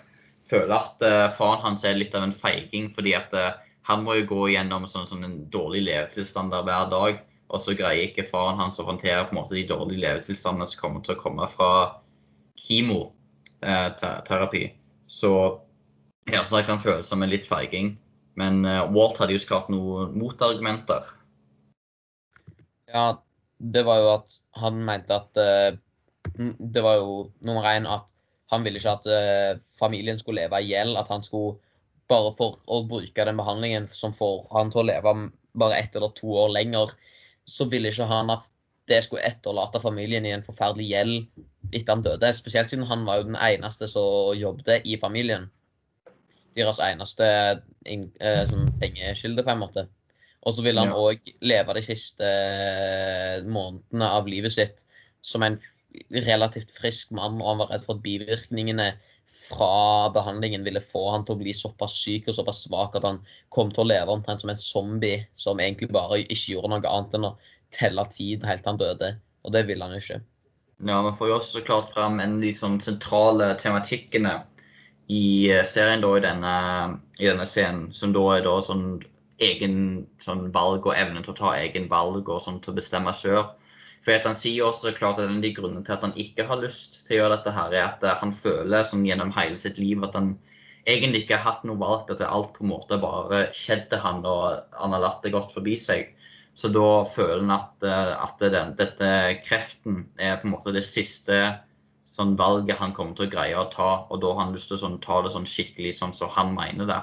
føler 0.51 0.75
at 0.77 1.01
uh, 1.01 1.33
faren 1.33 1.63
hans 1.63 1.85
er 1.87 1.97
litt 1.97 2.15
av 2.15 2.27
en 2.27 2.35
feiging. 2.35 2.91
Fordi 2.93 3.15
at 3.17 3.33
uh, 3.33 3.55
han 3.87 4.03
må 4.03 4.19
jo 4.19 4.27
gå 4.29 4.41
gjennom 4.53 4.85
sånn, 4.91 5.07
sånn 5.09 5.25
en 5.25 5.39
dårlig 5.49 5.81
levetilstander 5.87 6.61
hver 6.67 6.85
dag. 6.93 7.23
Og 7.47 7.59
så 7.63 7.71
greier 7.79 8.09
ikke 8.09 8.29
faren 8.29 8.59
hans 8.59 8.79
å 8.83 8.87
håndtere 8.89 9.25
på 9.25 9.31
en 9.33 9.39
måte 9.39 9.55
de 9.55 9.69
dårlige 9.69 10.03
levetilstandene 10.03 10.67
som 10.67 10.81
kommer 10.81 11.01
til 11.05 11.15
å 11.15 11.21
komme 11.21 11.45
fra 11.53 11.71
kemoterapi. 12.67 14.63
Så 15.07 15.31
ja, 16.27 16.43
så 16.43 16.59
kan 16.61 16.77
han 16.77 16.83
føle 16.83 17.05
som 17.07 17.23
en 17.23 17.31
litt 17.31 17.47
feiging. 17.47 17.95
Men 18.37 18.65
eh, 18.67 18.83
Walt 18.93 19.17
hadde 19.21 19.37
jo 19.37 19.41
så 19.41 19.53
klart 19.53 19.71
noen 19.73 20.13
motargumenter. 20.19 21.07
Ja, 22.91 23.17
det 23.57 23.83
var 23.87 24.01
jo 24.03 24.09
at 24.13 24.35
han 24.61 24.83
mente 24.85 25.15
at 25.15 25.39
eh, 25.41 25.79
Det 26.37 26.83
var 26.83 26.99
jo 26.99 27.13
nummer 27.41 27.65
én 27.71 27.87
at 27.89 28.13
han 28.51 28.63
ville 28.63 28.79
ikke 28.79 28.93
at 28.99 29.07
eh, 29.11 29.61
familien 29.79 30.19
skulle 30.19 30.43
leve 30.43 30.61
i 30.61 30.69
gjeld. 30.69 30.99
At 30.99 31.09
han 31.11 31.23
skulle 31.25 31.57
bare 32.11 32.31
for 32.37 32.59
å 32.67 32.83
bruke 32.87 33.25
den 33.27 33.39
behandlingen 33.39 33.89
som 33.91 34.13
får 34.15 34.45
han 34.53 34.71
til 34.71 34.83
å 34.83 34.87
leve 34.91 35.15
bare 35.57 35.79
ett 35.81 35.95
eller 35.97 36.13
to 36.15 36.29
år 36.37 36.53
lenger, 36.53 36.93
så 37.49 37.65
ville 37.71 37.89
ikke 37.91 38.07
han 38.07 38.29
at 38.31 38.47
det 38.87 39.01
skulle 39.03 39.25
etterlate 39.27 39.81
familien 39.83 40.25
i 40.25 40.33
en 40.35 40.45
forferdelig 40.45 40.87
gjeld 40.89 41.15
etter 41.75 41.93
han 41.93 42.03
døde. 42.05 42.31
Spesielt 42.35 42.71
siden 42.71 42.87
han 42.87 43.05
var 43.07 43.19
jo 43.19 43.29
den 43.29 43.39
eneste 43.39 43.89
som 43.91 44.35
jobbet 44.37 44.87
i 44.87 44.95
familien. 45.01 45.49
Deres 46.55 46.79
eneste 46.81 47.27
eh, 47.85 48.43
sånn 48.49 48.69
pengekilde, 48.81 49.43
på 49.43 49.53
en 49.53 49.63
måte. 49.65 49.87
Og 50.47 50.55
så 50.55 50.63
ville 50.63 50.79
han 50.79 50.93
Ja. 50.95 51.33
leve 51.41 51.73
de 51.75 51.83
siste 51.83 52.23
eh, 52.23 53.43
månedene 53.43 54.07
av 54.07 54.27
livet 54.27 54.55
sitt 54.55 54.85
som 55.21 55.43
en 55.43 55.59
relativt 56.11 56.71
frisk 56.71 57.11
mann, 57.11 57.41
og 57.41 57.47
han 57.47 57.61
var 57.61 57.71
redd 57.73 57.85
for 57.85 57.97
at 57.97 58.03
bivirkningene 58.05 58.93
fra 59.27 60.09
behandlingen 60.15 60.63
ville 60.63 60.81
få 60.83 61.03
han 61.11 61.25
til 61.25 61.35
å 61.35 61.41
bli 61.41 61.53
såpass 61.55 61.97
syk 61.99 62.29
og 62.29 62.35
såpass 62.37 62.63
svak 62.65 62.95
at 62.95 63.05
han 63.07 63.19
kom 63.53 63.71
til 63.71 63.83
å 63.83 63.89
leve 63.91 64.13
omtrent 64.13 64.43
som 64.43 64.51
en 64.51 64.61
zombie 64.61 65.27
som 65.35 65.59
egentlig 65.59 65.89
bare 65.91 66.21
ikke 66.23 66.53
gjorde 66.53 66.71
noe 66.73 66.91
annet 66.91 67.17
enn 67.17 67.29
å 67.29 67.35
telle 67.75 68.05
tid 68.13 68.45
helt 68.47 68.63
til 68.63 68.73
han 68.73 68.81
døde. 68.81 69.13
Og 69.45 69.53
det 69.55 69.65
ville 69.67 69.83
han 69.83 69.97
ikke. 69.97 70.21
Ja, 70.85 71.01
Vi 71.01 71.17
får 71.17 71.27
jo 71.27 71.35
også 71.39 71.59
så 71.59 71.65
klart 71.65 71.93
frem 71.95 72.19
en 72.21 72.37
av 72.37 72.45
de 72.45 72.53
sånn 72.53 72.79
sentrale 72.83 73.53
tematikkene 73.57 74.35
i 75.07 75.49
eh, 75.49 75.63
serien 75.65 76.03
da, 76.03 76.11
i, 76.17 76.23
denne, 76.23 76.55
i 77.17 77.29
denne 77.29 77.47
scenen, 77.49 77.87
som 77.95 78.13
da 78.13 78.25
er 78.35 78.43
da 78.45 78.57
sånn 78.61 78.99
egen 79.41 80.07
sånn 80.23 80.49
valg 80.53 80.85
og 80.89 80.97
evne 80.97 81.21
til 81.23 81.33
å 81.33 81.37
ta 81.37 81.53
egen 81.61 81.87
valg 81.89 82.29
og 82.29 82.41
sånn 82.43 82.59
til 82.61 82.73
å 82.73 82.77
bestemme 82.77 83.13
sjøl. 83.15 83.45
For 84.05 84.15
at 84.15 84.27
Han 84.29 84.37
sier 84.37 84.67
også 84.67 84.93
klart 84.97 85.19
at 85.19 85.27
en 85.27 85.39
av 85.39 85.45
de 85.45 85.53
grunnene 85.55 85.85
til 85.85 85.95
at 85.97 86.05
han 86.05 86.13
ikke 86.15 86.45
har 86.49 86.61
lyst 86.61 87.01
til 87.07 87.17
å 87.17 87.21
gjøre 87.21 87.37
dette, 87.37 87.53
her, 87.55 87.73
er 87.73 87.87
at 87.87 88.05
eh, 88.05 88.19
han 88.21 88.35
føler 88.35 88.85
sånn 88.87 89.05
gjennom 89.07 89.33
hele 89.37 89.57
sitt 89.59 89.79
liv 89.81 90.03
at 90.05 90.15
han 90.19 90.35
egentlig 90.87 91.25
ikke 91.25 91.39
har 91.39 91.55
hatt 91.55 91.65
noe 91.67 91.79
valg, 91.81 92.11
at 92.13 92.23
alt 92.23 92.53
på 92.55 92.63
en 92.63 92.71
måte 92.71 92.99
bare 93.01 93.47
skjedde 93.55 93.99
han, 94.03 94.21
og 94.25 94.61
han 94.77 94.95
har 94.95 95.03
latt 95.03 95.25
det 95.25 95.33
gått 95.35 95.51
forbi 95.55 95.75
seg. 95.81 96.13
Så 96.57 96.71
da 96.73 97.05
føler 97.05 97.43
han 97.43 97.53
at, 97.53 97.83
eh, 97.85 98.13
at 98.17 98.41
den, 98.41 98.73
dette 98.79 99.09
kreften 99.45 100.07
er 100.17 100.39
på 100.39 100.47
en 100.47 100.55
måte 100.55 100.73
det 100.73 100.85
siste 100.87 101.37
sånn 102.07 102.33
valget 102.39 102.79
han 102.79 102.95
kommer 102.97 103.13
til 103.17 103.27
å 103.27 103.33
greie 103.35 103.59
å 103.59 103.67
ta, 103.69 103.89
og 104.09 104.23
da 104.23 104.31
har 104.33 104.45
han 104.45 104.55
lyst 104.55 104.71
til 104.71 104.79
å 104.79 104.83
sånn, 104.85 104.97
ta 105.03 105.19
det 105.21 105.33
sånn 105.35 105.45
skikkelig 105.49 105.93
sånn 105.99 106.15
som 106.17 106.31
han 106.33 106.55
mener 106.55 106.89
det. 106.89 107.01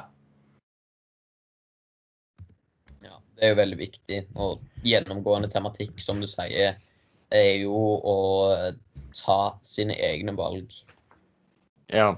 Ja, 3.04 3.20
det 3.36 3.44
er 3.44 3.52
jo 3.52 3.60
veldig 3.60 3.78
viktig. 3.78 4.20
Og 4.34 4.64
gjennomgående 4.82 5.52
tematikk, 5.52 6.00
som 6.02 6.18
du 6.24 6.26
sier, 6.30 6.80
er 7.34 7.52
jo 7.60 7.76
å 8.00 8.16
ta 9.14 9.38
sine 9.62 9.94
egne 10.02 10.34
valg. 10.34 10.72
Ja. 11.92 12.16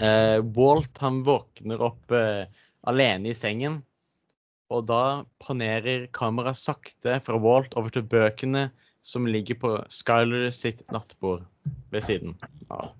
Eh, 0.00 0.38
Walt 0.56 1.02
han 1.02 1.20
våkner 1.26 1.82
opp 1.90 2.14
eh, 2.14 2.46
alene 2.88 3.34
i 3.34 3.36
sengen. 3.36 3.82
Og 4.74 4.84
da 4.88 5.24
panerer 5.40 6.06
kameraet 6.16 6.60
sakte 6.60 7.16
fra 7.24 7.40
Walt 7.40 7.76
over 7.78 7.92
til 7.94 8.04
bøkene 8.04 8.68
som 9.06 9.28
ligger 9.28 9.56
på 9.62 9.72
Skyler 9.92 10.50
sitt 10.52 10.82
nattbord 10.92 11.46
ved 11.94 12.04
siden 12.04 12.36
av. 12.68 12.92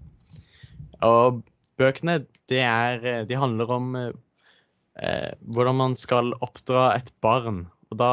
Og 1.04 1.42
bøkene, 1.78 2.22
det 2.48 2.62
er, 2.64 3.26
de 3.28 3.38
handler 3.38 3.72
om 3.75 3.90
eh, 3.98 5.32
hvordan 5.44 5.80
man 5.82 5.96
skal 5.98 6.32
oppdra 6.40 6.94
et 6.96 7.12
barn. 7.22 7.66
Og 7.92 8.00
da 8.00 8.12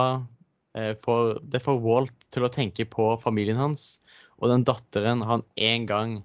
eh, 0.75 0.91
får 1.05 1.39
det 1.47 1.63
får 1.63 1.79
Walt 1.85 2.27
til 2.35 2.45
å 2.45 2.51
tenke 2.51 2.83
på 2.91 3.13
familien 3.23 3.61
hans 3.61 3.95
og 4.41 4.51
den 4.51 4.65
datteren 4.67 5.23
han 5.25 5.43
en 5.55 5.85
gang 5.89 6.15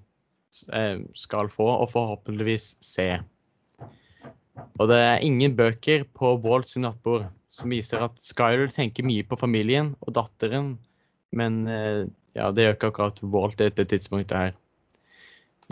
eh, 0.74 1.02
skal 1.14 1.50
få, 1.52 1.68
og 1.82 1.90
forhåpentligvis 1.92 2.74
se. 2.84 3.12
Og 4.80 4.88
det 4.90 4.98
er 5.00 5.24
ingen 5.26 5.56
bøker 5.58 6.06
på 6.16 6.34
Walt 6.44 6.70
sin 6.70 6.86
nattbord 6.86 7.28
som 7.50 7.72
viser 7.72 8.04
at 8.04 8.20
Skyler 8.22 8.70
tenker 8.72 9.06
mye 9.06 9.26
på 9.26 9.38
familien 9.40 9.94
og 10.06 10.14
datteren, 10.18 10.74
men 11.36 11.64
eh, 11.70 12.04
ja, 12.38 12.50
det 12.54 12.64
gjør 12.64 12.76
ikke 12.76 12.90
akkurat 12.92 13.22
Walt 13.34 13.60
i 13.60 13.68
dette 13.68 13.88
tidspunktet 13.90 14.36
her. 14.36 14.54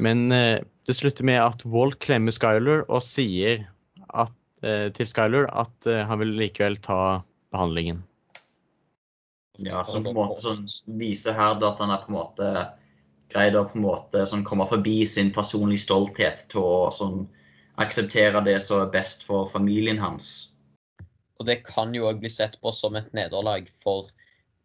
Men 0.02 0.32
eh, 0.34 0.58
det 0.86 0.96
slutter 0.98 1.26
med 1.26 1.40
at 1.42 1.64
Walt 1.66 2.00
klemmer 2.02 2.34
Skyler 2.34 2.84
og 2.88 3.02
sier 3.06 3.64
at, 4.08 4.34
eh, 4.66 4.88
til 4.94 5.10
Skyler 5.10 5.48
at 5.54 5.88
han 6.10 6.22
vil 6.22 6.34
likevel 6.42 6.78
ta 6.82 7.22
behandlingen. 7.54 8.02
Ja, 9.58 9.82
som 9.86 10.04
på 10.06 10.12
en 10.12 10.18
måte 10.18 10.42
sånn, 10.44 10.66
viser 11.00 11.34
her 11.34 11.58
at 11.58 11.80
han 11.82 11.90
er 11.90 12.02
på 12.04 12.12
en 12.12 12.18
måte 12.20 12.50
greid 13.32 13.56
å 13.58 13.64
på 13.68 13.78
en 13.78 13.84
måte 13.84 14.22
sånn, 14.28 14.44
komme 14.46 14.66
forbi 14.68 15.02
sin 15.06 15.32
personlige 15.34 15.84
stolthet 15.84 16.46
til 16.52 16.62
å 16.64 16.88
sånn, 16.94 17.26
akseptere 17.78 18.42
det 18.46 18.58
som 18.64 18.82
er 18.82 18.92
best 18.92 19.24
for 19.26 19.48
familien 19.50 20.00
hans. 20.02 20.50
Og 21.38 21.46
det 21.46 21.62
kan 21.66 21.94
jo 21.94 22.08
òg 22.08 22.20
bli 22.22 22.30
sett 22.32 22.58
på 22.62 22.72
som 22.74 22.96
et 22.98 23.12
nederlag 23.14 23.68
for 23.84 24.10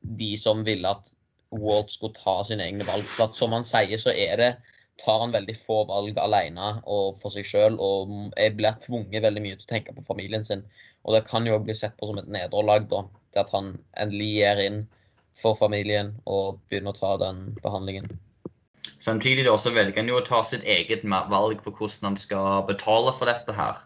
de 0.01 0.33
som 0.37 0.63
ville 0.65 0.89
at 0.89 1.09
Walt 1.53 1.91
skulle 1.93 2.17
ta 2.17 2.39
sine 2.47 2.65
egne 2.65 2.85
valg. 2.87 3.05
For 3.05 3.27
at 3.27 3.37
som 3.37 3.53
han 3.53 3.65
sier, 3.67 3.99
så 4.01 4.09
er 4.09 4.39
det 4.41 4.51
tar 5.01 5.19
han 5.21 5.33
veldig 5.33 5.55
få 5.57 5.83
valg 5.89 6.17
alene 6.21 6.69
og 6.89 7.19
for 7.21 7.33
seg 7.33 7.47
sjøl, 7.49 7.77
og 7.81 8.33
blir 8.57 8.79
tvunget 8.81 9.25
veldig 9.25 9.43
mye 9.45 9.57
til 9.57 9.67
å 9.67 9.71
tenke 9.73 9.95
på 9.95 10.05
familien 10.05 10.45
sin. 10.45 10.65
Og 11.03 11.15
det 11.15 11.25
kan 11.29 11.45
jo 11.47 11.59
bli 11.61 11.75
sett 11.77 11.95
på 11.99 12.09
som 12.09 12.19
et 12.21 12.29
nederlag, 12.31 12.85
da, 12.89 13.03
til 13.33 13.43
at 13.43 13.53
han 13.53 13.73
endelig 13.99 14.29
gir 14.37 14.61
inn 14.65 14.83
for 15.37 15.57
familien 15.59 16.13
og 16.29 16.61
begynner 16.69 16.93
å 16.93 16.99
ta 16.99 17.15
den 17.21 17.45
behandlingen. 17.63 18.11
Samtidig 19.03 19.43
da, 19.47 19.57
så 19.59 19.73
velger 19.75 19.99
han 19.99 20.07
jo 20.11 20.21
å 20.21 20.23
ta 20.23 20.39
sitt 20.47 20.63
eget 20.63 21.01
valg 21.03 21.59
på 21.65 21.73
hvordan 21.75 22.13
han 22.13 22.19
skal 22.19 22.63
betale 22.69 23.11
for 23.17 23.27
dette 23.27 23.55
her. 23.57 23.81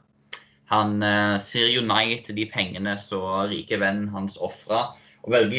Han 0.70 1.02
eh, 1.06 1.38
sier 1.42 1.72
jo 1.72 1.82
nei 1.86 2.20
til 2.22 2.38
de 2.38 2.46
pengene 2.52 2.94
så 3.02 3.22
rike 3.50 3.80
vennen 3.82 4.12
hans 4.14 4.38
ofra, 4.38 4.92
og 5.24 5.34
velger 5.34 5.58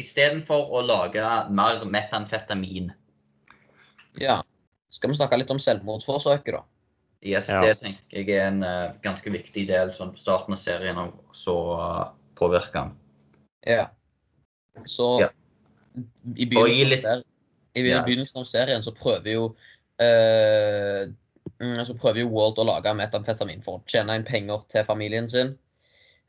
istedenfor 0.00 0.72
å 0.72 0.80
lage 0.86 1.26
mer 1.52 1.84
metamfetamin. 1.84 2.88
Ja. 4.18 4.40
Skal 4.90 5.12
vi 5.12 5.18
snakke 5.18 5.38
litt 5.38 5.52
om 5.52 5.60
selvmordsforsøket, 5.62 6.56
da? 6.56 6.64
Yes, 7.20 7.50
Ja. 7.52 7.60
Det 7.60 7.76
tenker 7.82 8.16
jeg 8.16 8.32
er 8.32 8.46
en 8.48 8.62
uh, 8.64 8.94
ganske 9.04 9.30
viktig 9.30 9.66
del 9.68 9.92
sånn 9.92 10.14
på 10.14 10.22
starten 10.22 10.56
av 10.56 10.62
serien, 10.62 10.96
og 10.98 11.36
så 11.36 11.56
uh, 11.76 12.04
påvirker 12.40 12.86
han. 12.86 12.94
Ja. 13.68 13.90
Så 14.88 15.10
Ja. 15.20 15.28
i, 16.34 16.46
begynnelsen 16.48 17.04
ser- 17.04 17.26
I 17.74 17.84
begynnelsen 17.86 18.40
av 18.42 18.48
serien 18.50 18.82
så 18.82 18.92
prøver 18.96 19.34
jo 19.34 19.44
eh, 20.02 21.06
mm, 21.60 21.82
så 21.86 21.96
prøver 21.98 22.24
jo 22.24 22.30
Walt 22.34 22.58
å 22.58 22.66
lage 22.66 22.94
metamfetamin 22.98 23.62
for 23.64 23.78
å 23.78 23.84
tjene 23.90 24.16
inn 24.18 24.26
penger 24.26 24.64
til 24.72 24.86
familien 24.88 25.28
sin. 25.30 25.54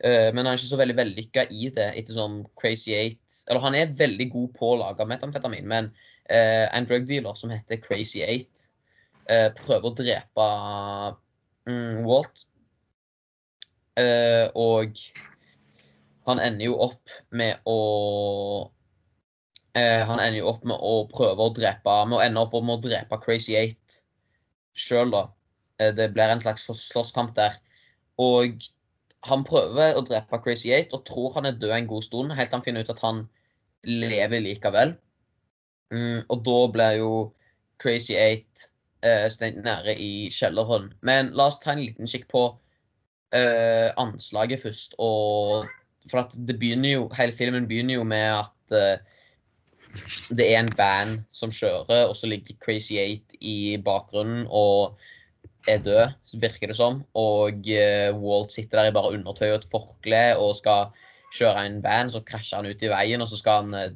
Eh, 0.03 0.29
men 0.33 0.43
han 0.43 0.53
er 0.53 0.60
ikke 0.60 0.71
så 0.71 0.81
veldig 0.81 0.98
vellykka 0.98 1.48
i 1.53 1.71
det 1.74 1.88
etter 2.00 2.17
sånn 2.17 2.39
Crazy 2.57 2.93
Eight 2.98 3.41
Eller 3.45 3.62
han 3.62 3.75
er 3.77 3.91
veldig 3.98 4.27
god 4.33 4.53
på 4.57 4.71
å 4.71 4.79
lage 4.79 5.05
metamfetamin, 5.05 5.67
men 5.69 5.91
eh, 6.25 6.67
en 6.69 6.88
drug 6.89 7.05
dealer 7.10 7.38
som 7.38 7.53
heter 7.53 7.81
Crazy 7.83 8.24
Eight, 8.25 8.67
eh, 9.29 9.50
prøver 9.57 9.91
å 9.91 9.98
drepe 9.98 10.48
mm, 11.69 12.01
Walt. 12.07 12.48
Og 14.57 15.01
han 16.25 16.39
ender 16.41 16.65
jo 16.65 16.77
opp 16.81 17.12
med 17.36 17.60
å 17.69 17.75
eh, 19.75 20.01
Han 20.07 20.19
ender 20.19 20.39
jo 20.39 20.49
opp 20.51 20.63
med 20.67 20.77
å 20.77 20.93
prøve 21.11 21.47
å 21.47 21.53
drepe 21.55 21.97
Med 22.09 22.19
å 22.19 22.23
ende 22.23 22.43
opp 22.43 22.55
med 22.59 22.77
å 22.77 22.83
drepe 22.83 23.19
Crazy 23.23 23.55
Eight 23.59 24.01
sjøl, 24.77 25.11
da. 25.11 25.25
Eh, 25.81 25.91
det 25.95 26.11
blir 26.15 26.31
en 26.31 26.41
slags 26.43 26.67
slåsskamp 26.79 27.35
der. 27.35 27.57
Og 28.21 28.63
han 29.27 29.43
prøver 29.45 29.97
å 29.97 30.03
drepe 30.05 30.39
Crazy 30.43 30.71
Eight 30.73 30.93
og 30.95 31.05
tror 31.09 31.35
han 31.35 31.49
er 31.49 31.59
død 31.59 31.75
en 31.75 31.89
god 31.89 32.05
stund, 32.07 32.33
helt 32.37 32.49
til 32.49 32.57
han 32.57 32.65
finner 32.65 32.85
ut 32.85 32.93
at 32.93 33.03
han 33.03 33.25
lever 33.83 34.43
likevel. 34.43 34.95
Mm, 35.91 36.23
og 36.31 36.43
da 36.47 36.59
blir 36.71 36.97
jo 37.01 37.11
Crazy 37.81 38.15
Eight 38.15 38.67
eh, 39.03 39.27
stengt 39.33 39.63
nære 39.65 39.97
i 39.99 40.29
kjelleren. 40.33 40.91
Men 41.05 41.33
la 41.37 41.49
oss 41.51 41.59
ta 41.61 41.75
en 41.75 41.83
liten 41.83 42.09
kikk 42.09 42.27
på 42.31 42.45
eh, 43.35 43.89
anslaget 43.99 44.63
først. 44.63 44.95
Og, 45.01 45.67
for 46.09 46.23
at 46.23 46.35
det 46.35 46.57
begynner 46.61 46.95
jo, 46.95 47.07
hele 47.17 47.35
filmen 47.35 47.67
begynner 47.69 47.99
jo 47.99 48.05
med 48.07 48.27
at 48.39 48.77
eh, 48.77 49.19
det 50.29 50.45
er 50.48 50.62
en 50.62 50.71
van 50.77 51.17
som 51.36 51.51
kjører, 51.53 52.07
og 52.10 52.15
så 52.17 52.29
ligger 52.31 52.57
Crazy 52.63 52.98
Eight 53.01 53.36
i 53.39 53.77
bakgrunnen 53.83 54.45
og 54.48 55.00
er 55.69 55.81
død, 55.86 56.13
virker 56.41 56.71
det 56.71 56.77
som. 56.77 57.03
Og 57.17 57.67
eh, 57.69 58.10
Walt 58.17 58.53
sitter 58.53 58.81
der 58.81 58.91
i 58.91 58.95
bare 58.95 59.13
undertøy 59.17 59.51
og 59.51 59.60
et 59.60 59.69
forkle 59.71 60.24
og 60.38 60.55
skal 60.60 60.91
kjøre 61.36 61.65
en 61.65 61.79
van, 61.83 62.12
så 62.12 62.24
krasjer 62.25 62.62
han 62.62 62.71
ut 62.71 62.83
i 62.83 62.91
veien, 62.91 63.21
og 63.24 63.29
så 63.29 63.39
skal 63.39 63.63
han 63.63 63.77
eh, 63.77 63.93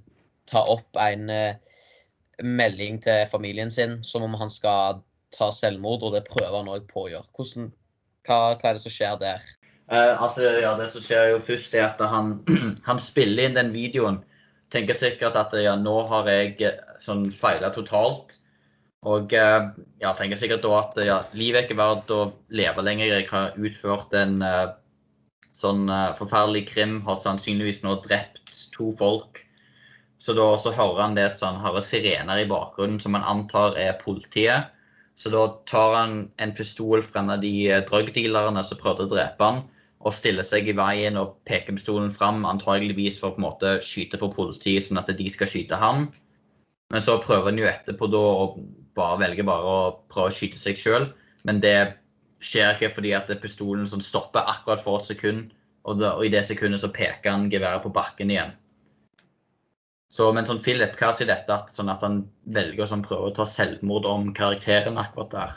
ta 0.49 0.61
opp 0.71 0.99
en 1.01 1.29
eh, 1.33 1.57
melding 2.43 3.01
til 3.03 3.25
familien 3.31 3.71
sin 3.71 4.01
som 4.03 4.25
om 4.27 4.35
han 4.39 4.51
skal 4.51 5.01
ta 5.35 5.49
selvmord, 5.51 6.03
og 6.03 6.15
det 6.15 6.27
prøver 6.29 6.59
han 6.59 6.71
òg 6.71 6.87
på 6.91 7.05
å 7.05 7.11
gjøre. 7.11 7.29
Hvordan, 7.35 7.71
hva, 8.27 8.39
hva 8.55 8.69
er 8.69 8.77
det 8.77 8.85
som 8.85 8.93
skjer 8.93 9.19
der? 9.21 9.43
Uh, 9.85 10.17
altså, 10.17 10.47
ja, 10.63 10.73
Det 10.79 10.87
som 10.89 11.03
skjer 11.05 11.35
jo 11.35 11.41
først, 11.45 11.75
er 11.77 11.89
at 11.89 12.01
han, 12.09 12.39
han 12.89 13.01
spiller 13.01 13.49
inn 13.49 13.57
den 13.57 13.73
videoen. 13.75 14.23
Tenker 14.73 14.97
sikkert 14.97 15.37
at 15.37 15.53
ja, 15.61 15.75
nå 15.77 15.93
har 16.09 16.29
jeg 16.31 16.57
eh, 16.65 16.81
sånn 17.01 17.27
feila 17.33 17.71
totalt. 17.75 18.37
Og 19.05 19.33
eh, 19.37 19.69
ja, 20.01 20.13
tenker 20.17 20.39
sikkert 20.41 20.65
da 20.65 20.73
at 20.79 20.97
ja, 21.05 21.19
livet 21.37 21.61
er 21.61 21.67
ikke 21.67 21.79
verdt 21.79 22.13
å 22.13 22.21
leve 22.49 22.85
lenger. 22.85 23.13
Jeg 23.13 23.29
har 23.29 23.57
utført 23.57 24.15
en 24.17 24.39
eh, 24.45 24.67
sånn 25.55 25.85
forferdelig 26.19 26.65
krim. 26.73 26.99
Har 27.05 27.19
sannsynligvis 27.21 27.83
nå 27.85 27.99
drept 28.05 28.65
to 28.73 28.89
folk. 28.99 29.43
Så 30.17 30.33
da 30.33 30.47
så 30.57 30.71
hører 30.73 31.03
han 31.03 31.17
det 31.17 31.27
sånn, 31.35 31.61
hører 31.61 31.83
sirener 31.85 32.41
i 32.41 32.49
bakgrunnen 32.49 32.97
som 33.03 33.13
han 33.17 33.27
antar 33.27 33.77
er 33.77 33.99
politiet. 34.01 34.71
Så 35.15 35.29
da 35.31 35.45
tar 35.69 35.93
han 35.95 36.15
en 36.41 36.53
pistol 36.57 37.03
fra 37.05 37.21
en 37.21 37.35
av 37.35 37.43
de 37.43 37.69
drugdealerne 37.87 38.63
som 38.65 38.79
prøvde 38.81 39.05
å 39.05 39.11
drepe 39.13 39.47
han, 39.47 39.61
og 40.05 40.13
stiller 40.13 40.45
seg 40.45 40.69
i 40.69 40.75
veien 40.77 41.17
og 41.17 41.39
peker 41.49 41.73
pistolen 41.73 42.11
fram, 42.13 42.43
antageligvis 42.45 43.17
for 43.19 43.31
å 43.31 43.35
på 43.35 43.41
en 43.41 43.47
måte 43.47 43.73
skyte 43.85 44.19
på 44.21 44.29
politiet, 44.35 44.85
sånn 44.85 45.01
at 45.01 45.09
de 45.09 45.29
skal 45.33 45.49
skyte 45.49 45.79
ham. 45.81 46.11
Men 46.93 47.01
så 47.01 47.17
prøver 47.23 47.49
han 47.49 47.61
jo 47.61 47.69
etterpå 47.69 48.09
da 48.13 48.21
å 48.21 48.49
bare 48.95 49.21
velge 49.23 49.45
bare 49.47 49.65
å 49.65 49.79
prøve 50.11 50.29
å 50.29 50.35
skyte 50.35 50.61
seg 50.61 50.77
sjøl. 50.77 51.07
Men 51.47 51.61
det 51.63 51.77
skjer 52.45 52.75
ikke 52.75 52.93
fordi 52.99 53.15
at 53.17 53.33
pistolen 53.41 53.89
som 53.89 54.03
stopper 54.03 54.45
akkurat 54.45 54.83
for 54.83 55.01
et 55.01 55.09
sekund, 55.09 55.49
og, 55.85 55.97
da, 56.01 56.13
og 56.17 56.25
i 56.25 56.31
det 56.33 56.45
sekundet 56.45 56.81
så 56.81 56.91
peker 56.93 57.33
han 57.33 57.49
geværet 57.49 57.83
på 57.83 57.93
bakken 57.93 58.33
igjen. 58.33 58.53
Så, 60.15 60.29
men 60.33 60.47
sånn 60.47 60.61
Philip, 60.63 60.93
hva 60.99 61.11
sier 61.13 61.27
dette? 61.27 61.51
At, 61.51 61.73
sånn 61.75 61.91
at 61.91 62.03
han 62.05 62.21
velger 62.55 62.85
å 62.85 62.89
sånn, 62.93 63.03
prøve 63.05 63.29
å 63.29 63.35
ta 63.35 63.45
selvmord 63.49 64.05
om 64.07 64.29
karakteren 64.37 65.01
akkurat 65.01 65.33
der? 65.33 65.55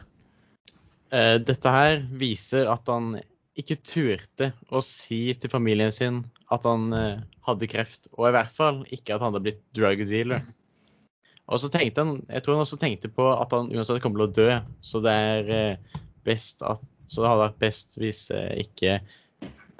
Eh, 1.14 1.36
dette 1.40 1.72
her 1.72 2.00
viser 2.20 2.68
at 2.72 2.88
han 2.90 3.14
ikke 3.58 3.78
turte 3.82 4.52
å 4.70 4.82
si 4.84 5.34
til 5.34 5.50
familien 5.50 5.92
sin 5.94 6.22
at 6.54 6.66
han 6.68 6.92
eh, 6.94 7.24
hadde 7.46 7.68
kreft, 7.70 8.08
og 8.14 8.28
i 8.28 8.34
hvert 8.36 8.54
fall 8.54 8.84
ikke 8.94 9.16
at 9.16 9.24
han 9.24 9.32
hadde 9.32 9.44
blitt 9.48 9.64
drug 9.76 10.04
dealer. 10.08 10.46
Og 11.48 11.62
så 11.62 11.70
tenkte 11.72 12.04
han, 12.04 12.20
Jeg 12.28 12.44
tror 12.44 12.58
han 12.58 12.66
også 12.66 12.78
tenkte 12.80 13.08
på 13.08 13.24
at 13.32 13.52
han 13.56 13.70
uansett 13.72 14.02
kommer 14.04 14.20
til 14.20 14.28
å 14.28 14.36
dø, 14.36 14.60
så 14.84 15.00
det 15.04 15.16
er 15.32 15.52
eh, 15.54 15.98
best 16.28 16.64
at 16.66 16.84
så 17.08 17.24
det 17.24 17.30
hadde 17.30 17.44
vært 17.46 17.62
best 17.62 17.96
hvis 18.00 18.26
eh, 18.34 18.64
ikke 18.64 18.98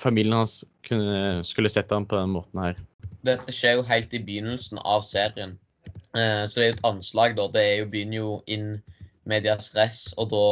familien 0.01 0.39
hans 0.41 0.63
kunne, 0.87 1.43
skulle 1.45 1.71
sett 1.73 1.93
ham 1.93 2.07
på 2.09 2.17
den 2.17 2.33
måten 2.33 2.63
her. 2.63 2.79
Dette 3.27 3.53
skjer 3.53 3.79
jo 3.79 3.89
helt 3.89 4.15
i 4.15 4.23
begynnelsen 4.25 4.81
av 4.81 5.05
serien. 5.07 5.59
Eh, 6.17 6.45
så 6.49 6.55
det 6.55 6.65
er 6.65 6.71
jo 6.71 6.77
et 6.77 6.87
anslag, 6.89 7.37
da. 7.37 7.49
Det 7.53 7.67
jo, 7.67 7.91
begynner 7.93 8.21
jo 8.21 8.31
inn 8.49 8.71
medias 9.29 9.69
stress, 9.69 10.01
og 10.17 10.31
da 10.33 10.47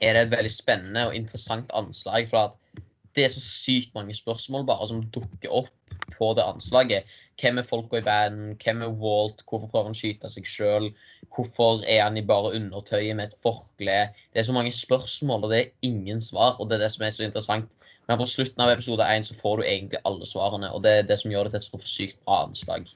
er 0.00 0.14
det 0.14 0.22
et 0.26 0.36
veldig 0.36 0.52
spennende 0.52 1.06
og 1.08 1.16
interessant 1.16 1.72
anslag. 1.76 2.28
For 2.30 2.50
at 2.50 2.84
det 3.16 3.24
er 3.24 3.32
så 3.34 3.42
sykt 3.42 3.94
mange 3.96 4.14
spørsmål 4.14 4.66
bare 4.68 4.86
som 4.90 5.02
dukker 5.14 5.54
opp 5.62 5.74
på 6.18 6.32
det 6.38 6.44
anslaget. 6.46 7.08
Hvem 7.40 7.58
er 7.58 7.66
folka 7.66 7.98
i 7.98 8.04
verden? 8.04 8.52
Hvem 8.62 8.82
er 8.82 8.94
Walt? 9.02 9.42
Hvorfor 9.48 9.70
prøver 9.70 9.90
han 9.90 9.96
å 9.96 9.98
skyte 9.98 10.30
seg 10.30 10.46
sjøl? 10.46 10.90
Hvorfor 11.34 11.82
er 11.86 12.04
han 12.04 12.18
i 12.18 12.26
bare 12.26 12.54
undertøyet 12.58 13.16
med 13.18 13.30
et 13.30 13.40
forkle? 13.42 13.98
Det 14.32 14.42
er 14.42 14.46
så 14.48 14.54
mange 14.56 14.74
spørsmål, 14.74 15.46
og 15.46 15.54
det 15.54 15.60
er 15.60 15.74
ingen 15.90 16.22
svar. 16.22 16.56
Og 16.58 16.70
det 16.70 16.78
er 16.78 16.86
det 16.86 16.92
som 16.94 17.06
er 17.06 17.14
så 17.14 17.26
interessant. 17.26 17.74
Men 18.08 18.20
på 18.20 18.28
slutten 18.30 18.62
av 18.64 18.72
episode 18.72 19.04
én 19.04 19.26
så 19.26 19.34
får 19.36 19.58
du 19.58 19.66
egentlig 19.66 20.00
alle 20.08 20.26
svarene, 20.26 20.70
og 20.72 20.80
det 20.86 20.94
er 20.94 21.10
det 21.10 21.18
som 21.20 21.32
gjør 21.32 21.48
det 21.48 21.58
til 21.58 21.60
et 21.60 21.66
så 21.66 21.90
sykt 21.98 22.22
bra 22.24 22.44
anslag. 22.46 22.86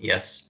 Yes. 0.00 0.44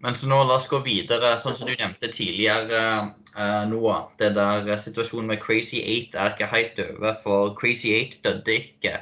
Men 0.00 0.14
så 0.16 0.28
nå 0.30 0.38
la 0.46 0.56
oss 0.56 0.68
gå 0.70 0.78
videre, 0.84 1.34
sånn 1.42 1.58
som 1.58 1.68
du 1.68 1.74
nevnte 1.74 2.08
tidligere, 2.14 3.10
eh, 3.36 3.62
Noah. 3.70 4.10
Det 4.18 4.34
der 4.36 4.76
situasjonen 4.76 5.30
med 5.32 5.40
Crazy 5.42 5.80
Eight 5.82 6.14
er 6.14 6.34
ikke 6.34 6.50
helt 6.50 6.82
over, 6.86 7.16
for 7.22 7.54
Crazy 7.60 7.92
Eight 7.94 8.20
døde 8.24 8.56
ikke. 8.56 8.98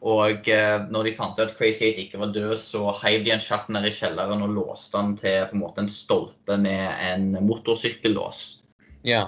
Og 0.00 0.46
uh, 0.48 0.86
når 0.88 1.04
de 1.04 1.12
fant 1.12 1.36
ut 1.36 1.42
at 1.44 1.56
Crazy 1.58 1.84
Eight 1.84 1.98
ikke 2.00 2.20
var 2.22 2.32
død, 2.32 2.54
så 2.56 2.86
heiv 3.02 3.24
de 3.26 3.34
en 3.34 3.42
sjakk 3.42 3.66
ned 3.68 3.84
i 3.84 3.92
kjelleren 3.92 4.44
og 4.46 4.54
låste 4.56 4.96
den 4.96 5.16
til 5.18 5.42
på 5.50 5.58
en 5.58 5.60
måte 5.60 5.84
en 5.84 5.90
stolpe 5.92 6.56
med 6.56 6.86
en 7.04 7.34
motorsykkellås. 7.44 8.62
Ja. 9.04 9.26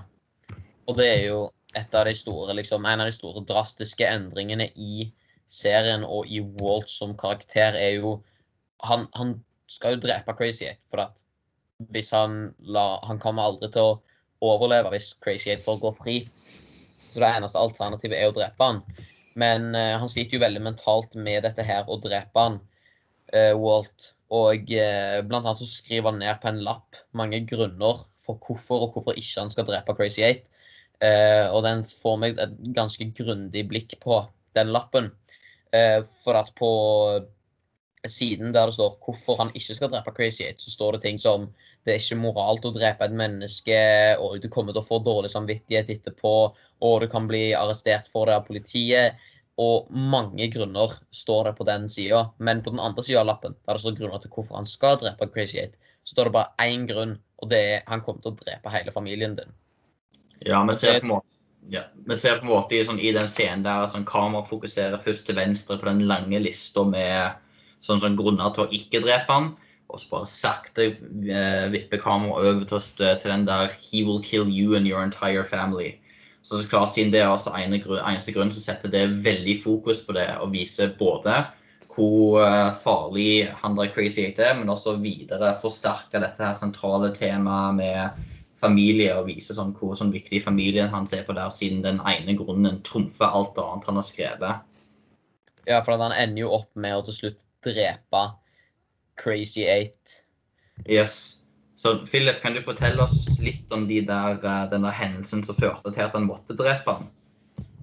Og 0.88 0.96
det 0.96 1.11
er 1.11 1.26
jo 1.26 1.42
et 1.76 1.94
av 1.96 2.06
de 2.08 2.14
store, 2.16 2.56
liksom, 2.56 2.87
en 2.88 3.04
av 3.04 3.08
de 3.08 3.12
store 3.12 3.44
drastiske 3.49 4.08
endringene 4.08 4.70
i 4.76 5.11
serien 5.49 6.06
og 6.08 6.28
i 6.32 6.40
Walt 6.40 6.88
som 6.90 7.16
karakter, 7.20 7.76
er 7.76 7.99
jo 8.00 8.20
Han, 8.82 9.04
han 9.14 9.37
skal 9.70 9.94
jo 9.94 10.00
drepe 10.02 10.32
Crazy 10.34 10.64
Eight, 10.66 10.80
for 10.90 11.04
at 11.04 11.20
hvis 11.94 12.11
han 12.11 12.54
la 12.58 12.99
Han 13.06 13.20
kommer 13.22 13.46
aldri 13.46 13.68
til 13.70 13.92
å 13.92 14.00
overleve 14.42 14.92
hvis 14.94 15.12
Crazy 15.22 15.52
8 15.54 15.64
får 15.66 15.80
gå 15.82 15.92
fri. 15.99 16.16
Så 17.12 17.20
det 17.20 17.28
eneste 17.28 17.61
alternativet 17.61 18.18
er 18.18 18.30
å 18.30 18.37
drepe 18.37 18.68
han. 18.68 18.82
Men 19.38 19.70
uh, 19.76 19.99
han 20.00 20.11
sliter 20.11 20.37
jo 20.37 20.44
veldig 20.44 20.62
mentalt 20.64 21.16
med 21.16 21.44
dette 21.46 21.64
her, 21.66 21.87
å 21.88 22.00
drepe 22.02 22.46
han, 22.46 22.58
uh, 23.34 23.54
Walt. 23.61 24.12
Og 24.32 24.70
eh, 24.72 25.18
blant 25.28 25.44
annet 25.44 25.61
så 25.61 25.66
skriver 25.68 26.08
han 26.08 26.22
ned 26.22 26.38
på 26.40 26.49
en 26.49 26.62
lapp 26.64 26.96
mange 27.12 27.42
grunner 27.44 27.99
for 28.22 28.40
hvorfor 28.40 28.87
og 28.87 28.94
hvorfor 28.94 29.18
ikke 29.20 29.42
han 29.42 29.52
skal 29.52 29.66
drepe 29.68 29.92
Crazy 29.99 30.22
Eight. 30.25 30.46
Eh, 31.04 31.44
og 31.52 31.61
den 31.66 31.82
får 31.84 32.16
meg 32.22 32.40
et 32.40 32.54
ganske 32.72 33.11
grundig 33.18 33.66
blikk 33.68 33.99
på 34.00 34.22
den 34.56 34.72
lappen. 34.72 35.11
For 36.25 36.37
at 36.37 36.49
på 36.56 36.70
siden 38.09 38.52
der 38.54 38.66
det 38.66 38.75
står 38.75 38.97
hvorfor 39.04 39.38
han 39.38 39.52
ikke 39.54 39.76
skal 39.76 39.90
drepe 39.92 40.14
Crazy 40.16 40.42
Eight, 40.42 40.61
så 40.61 40.71
står 40.71 40.97
det 40.97 41.02
ting 41.04 41.21
som 41.23 41.47
det 41.85 41.94
er 41.94 42.00
ikke 42.00 42.18
moralt 42.23 42.66
å 42.66 42.73
drepe 42.75 43.06
et 43.06 43.14
menneske, 43.14 43.78
og 44.23 44.38
du 44.42 44.49
kommer 44.50 44.75
til 44.75 44.82
å 44.82 44.87
få 44.87 45.00
dårlig 45.02 45.32
samvittighet 45.32 45.90
etterpå, 45.90 46.35
og 46.82 46.97
du 47.02 47.09
kan 47.11 47.26
bli 47.30 47.50
arrestert 47.59 48.11
for 48.11 48.30
det 48.30 48.38
av 48.38 48.47
politiet. 48.47 49.18
Og 49.62 49.90
mange 49.90 50.47
grunner 50.50 50.94
står 51.14 51.50
det 51.50 51.56
på 51.59 51.66
den 51.68 51.88
sida, 51.92 52.23
men 52.38 52.62
på 52.64 52.73
den 52.73 52.80
andre 52.82 53.04
sida 53.04 53.21
av 53.21 53.28
lappen, 53.28 53.56
der 53.66 53.76
det 53.76 53.82
står 53.82 53.99
grunner 53.99 54.23
til 54.23 54.32
hvorfor 54.35 54.59
han 54.59 54.71
skal 54.71 54.99
drepe 55.02 55.28
Crazy 55.35 55.59
Eight, 55.62 55.75
står 56.09 56.30
det 56.30 56.37
bare 56.38 56.71
én 56.71 56.87
grunn, 56.88 57.18
og 57.42 57.50
det 57.50 57.61
er 57.75 57.85
han 57.90 58.02
kommer 58.02 58.23
til 58.25 58.32
å 58.32 58.40
drepe 58.40 58.73
hele 58.73 58.94
familien 58.94 59.37
din. 59.38 59.54
Ja, 60.42 60.62
vi 60.66 60.75
ser 60.78 60.99
på 60.99 61.06
en 61.06 61.14
måte 61.16 61.28
ja, 61.71 61.85
vi 61.94 62.16
ser 62.18 62.40
på 62.40 62.47
en 62.47 62.50
måte 62.50 62.75
i, 62.75 62.82
sånn, 62.87 62.99
i 62.99 63.12
den 63.14 63.28
scenen 63.30 63.62
der 63.62 63.87
sånn, 63.87 64.06
kamera 64.09 64.42
fokuserer 64.49 64.99
først 65.02 65.28
til 65.28 65.38
venstre 65.38 65.76
på 65.78 65.87
den 65.87 66.02
lange 66.11 66.40
lista 66.42 66.82
med 66.82 67.37
sånn, 67.83 68.01
som 68.03 68.17
grunner 68.19 68.53
til 68.55 68.67
å 68.67 68.73
ikke 68.75 69.03
drepe 69.05 69.33
han, 69.33 69.53
og 69.93 70.01
så 70.01 70.09
bare 70.09 70.31
sakte 70.31 70.87
eh, 70.89 71.67
vipper 71.73 72.01
kameraet 72.01 72.49
over 72.49 72.69
til, 72.69 72.85
til, 72.97 73.29
den 73.29 73.49
der 73.49 73.75
He 73.77 74.05
will 74.07 74.23
kill 74.25 74.49
you 74.49 74.77
and 74.79 74.89
your 74.89 75.03
entire 75.05 75.45
family. 75.45 75.99
Så, 76.43 76.59
så 76.59 76.69
klart, 76.69 76.95
Siden 76.95 77.12
det 77.12 77.21
er 77.23 77.31
altså 77.31 77.53
ene, 77.55 77.83
eneste 78.01 78.33
grunn, 78.35 78.53
så 78.55 78.62
setter 78.62 78.91
det 78.91 79.05
veldig 79.25 79.61
fokus 79.62 80.01
på 80.03 80.17
det 80.17 80.31
og 80.41 80.55
viser 80.55 80.95
både 80.99 81.43
hvor 81.93 82.41
eh, 82.41 82.73
farlig 82.81 83.51
han 83.61 83.77
der 83.77 83.91
Crazy 83.93 84.25
Eight 84.25 84.41
er, 84.41 84.57
men 84.57 84.73
også 84.73 84.97
videre 85.03 85.53
forsterke 85.61 86.23
dette 86.23 86.41
her 86.41 86.57
sentrale 86.57 87.12
temaet 87.12 87.77
med 87.77 88.23
familie 88.62 89.12
og 89.19 89.27
vise 89.29 89.55
sånn 89.57 89.75
hvor 89.77 89.97
sånn 89.99 90.12
viktig 90.15 90.41
familien 90.45 90.89
hans 90.93 91.12
er 91.12 91.27
på 91.27 91.37
der, 91.37 91.51
siden 91.53 91.83
den 91.85 92.01
ene 92.09 92.37
grunnen 92.39 92.81
trumfer 92.87 93.29
alt 93.29 93.59
annet 93.61 93.89
han 93.91 93.99
har 94.01 94.07
skrevet. 94.07 94.69
Ja, 95.69 95.83
for 95.85 95.99
han 95.99 96.15
ender 96.17 96.47
jo 96.47 96.55
opp 96.57 96.71
med 96.79 96.97
å 96.97 97.05
til 97.07 97.19
slutt 97.19 97.45
drepe 97.64 98.25
Crazy 99.21 99.64
Eight. 99.69 100.19
Yes. 100.88 101.38
Så 101.76 102.07
Philip, 102.07 102.38
kan 102.42 102.54
du 102.54 102.62
fortelle 102.62 103.02
oss 103.02 103.40
litt 103.42 103.73
om 103.75 103.88
de 103.88 104.00
der, 104.07 104.38
eh, 104.38 104.69
denne 104.71 104.92
hendelsen 104.95 105.42
som 105.45 105.59
førte 105.59 105.92
til 105.92 106.04
at 106.04 106.14
han 106.16 106.28
måtte 106.28 106.57
drepe 106.59 106.99
han? 106.99 107.11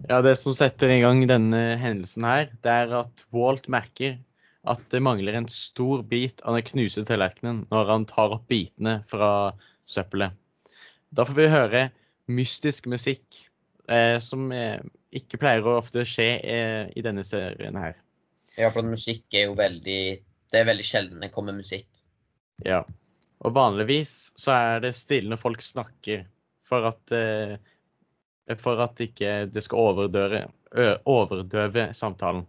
Ja, 0.08 0.22
Det 0.22 0.38
som 0.40 0.56
setter 0.56 0.90
i 0.90 1.02
gang 1.04 1.26
denne 1.28 1.78
hendelsen 1.78 2.24
her, 2.24 2.50
det 2.64 2.72
er 2.72 2.94
at 3.02 3.26
Walt 3.36 3.68
merker 3.68 4.18
at 4.68 4.82
det 4.92 5.02
mangler 5.04 5.36
en 5.38 5.48
stor 5.52 6.04
bit 6.04 6.42
av 6.48 6.58
den 6.58 6.66
knuste 6.68 7.04
tallerkenen 7.08 7.66
når 7.72 7.92
han 7.94 8.08
tar 8.10 8.36
opp 8.36 8.48
bitene 8.52 9.00
fra 9.10 9.52
søppelet. 9.90 10.36
Da 11.16 11.26
får 11.26 11.38
vi 11.38 11.48
høre 11.52 11.84
mystisk 12.30 12.90
musikk, 12.92 13.26
eh, 13.90 14.20
som 14.22 14.52
eh, 14.54 14.80
ikke 15.16 15.40
pleier 15.42 15.66
å 15.66 15.80
ofte 15.80 16.06
skje 16.08 16.30
eh, 16.40 16.84
i 16.96 17.04
denne 17.06 17.26
serien 17.26 17.78
her. 17.80 17.98
Ja, 18.58 18.72
for 18.74 18.88
musikk 18.88 19.26
er 19.36 19.50
jo 19.50 19.58
veldig 19.58 20.02
Det 20.50 20.58
er 20.58 20.66
veldig 20.66 20.86
sjelden 20.86 21.22
det 21.22 21.30
kommer 21.34 21.54
musikk. 21.54 21.88
Ja. 22.66 22.82
Og 23.46 23.54
vanligvis 23.56 24.32
så 24.40 24.56
er 24.56 24.82
det 24.84 24.96
stille 24.98 25.30
når 25.32 25.40
folk 25.40 25.62
snakker, 25.64 26.24
for 26.66 26.90
at 26.90 27.14
eh, 27.16 27.60
for 28.58 28.82
at 28.82 28.98
ikke 29.04 29.46
det 29.54 29.62
skal 29.62 29.92
overdøve, 29.92 30.48
overdøve 31.06 31.90
samtalen. 31.94 32.48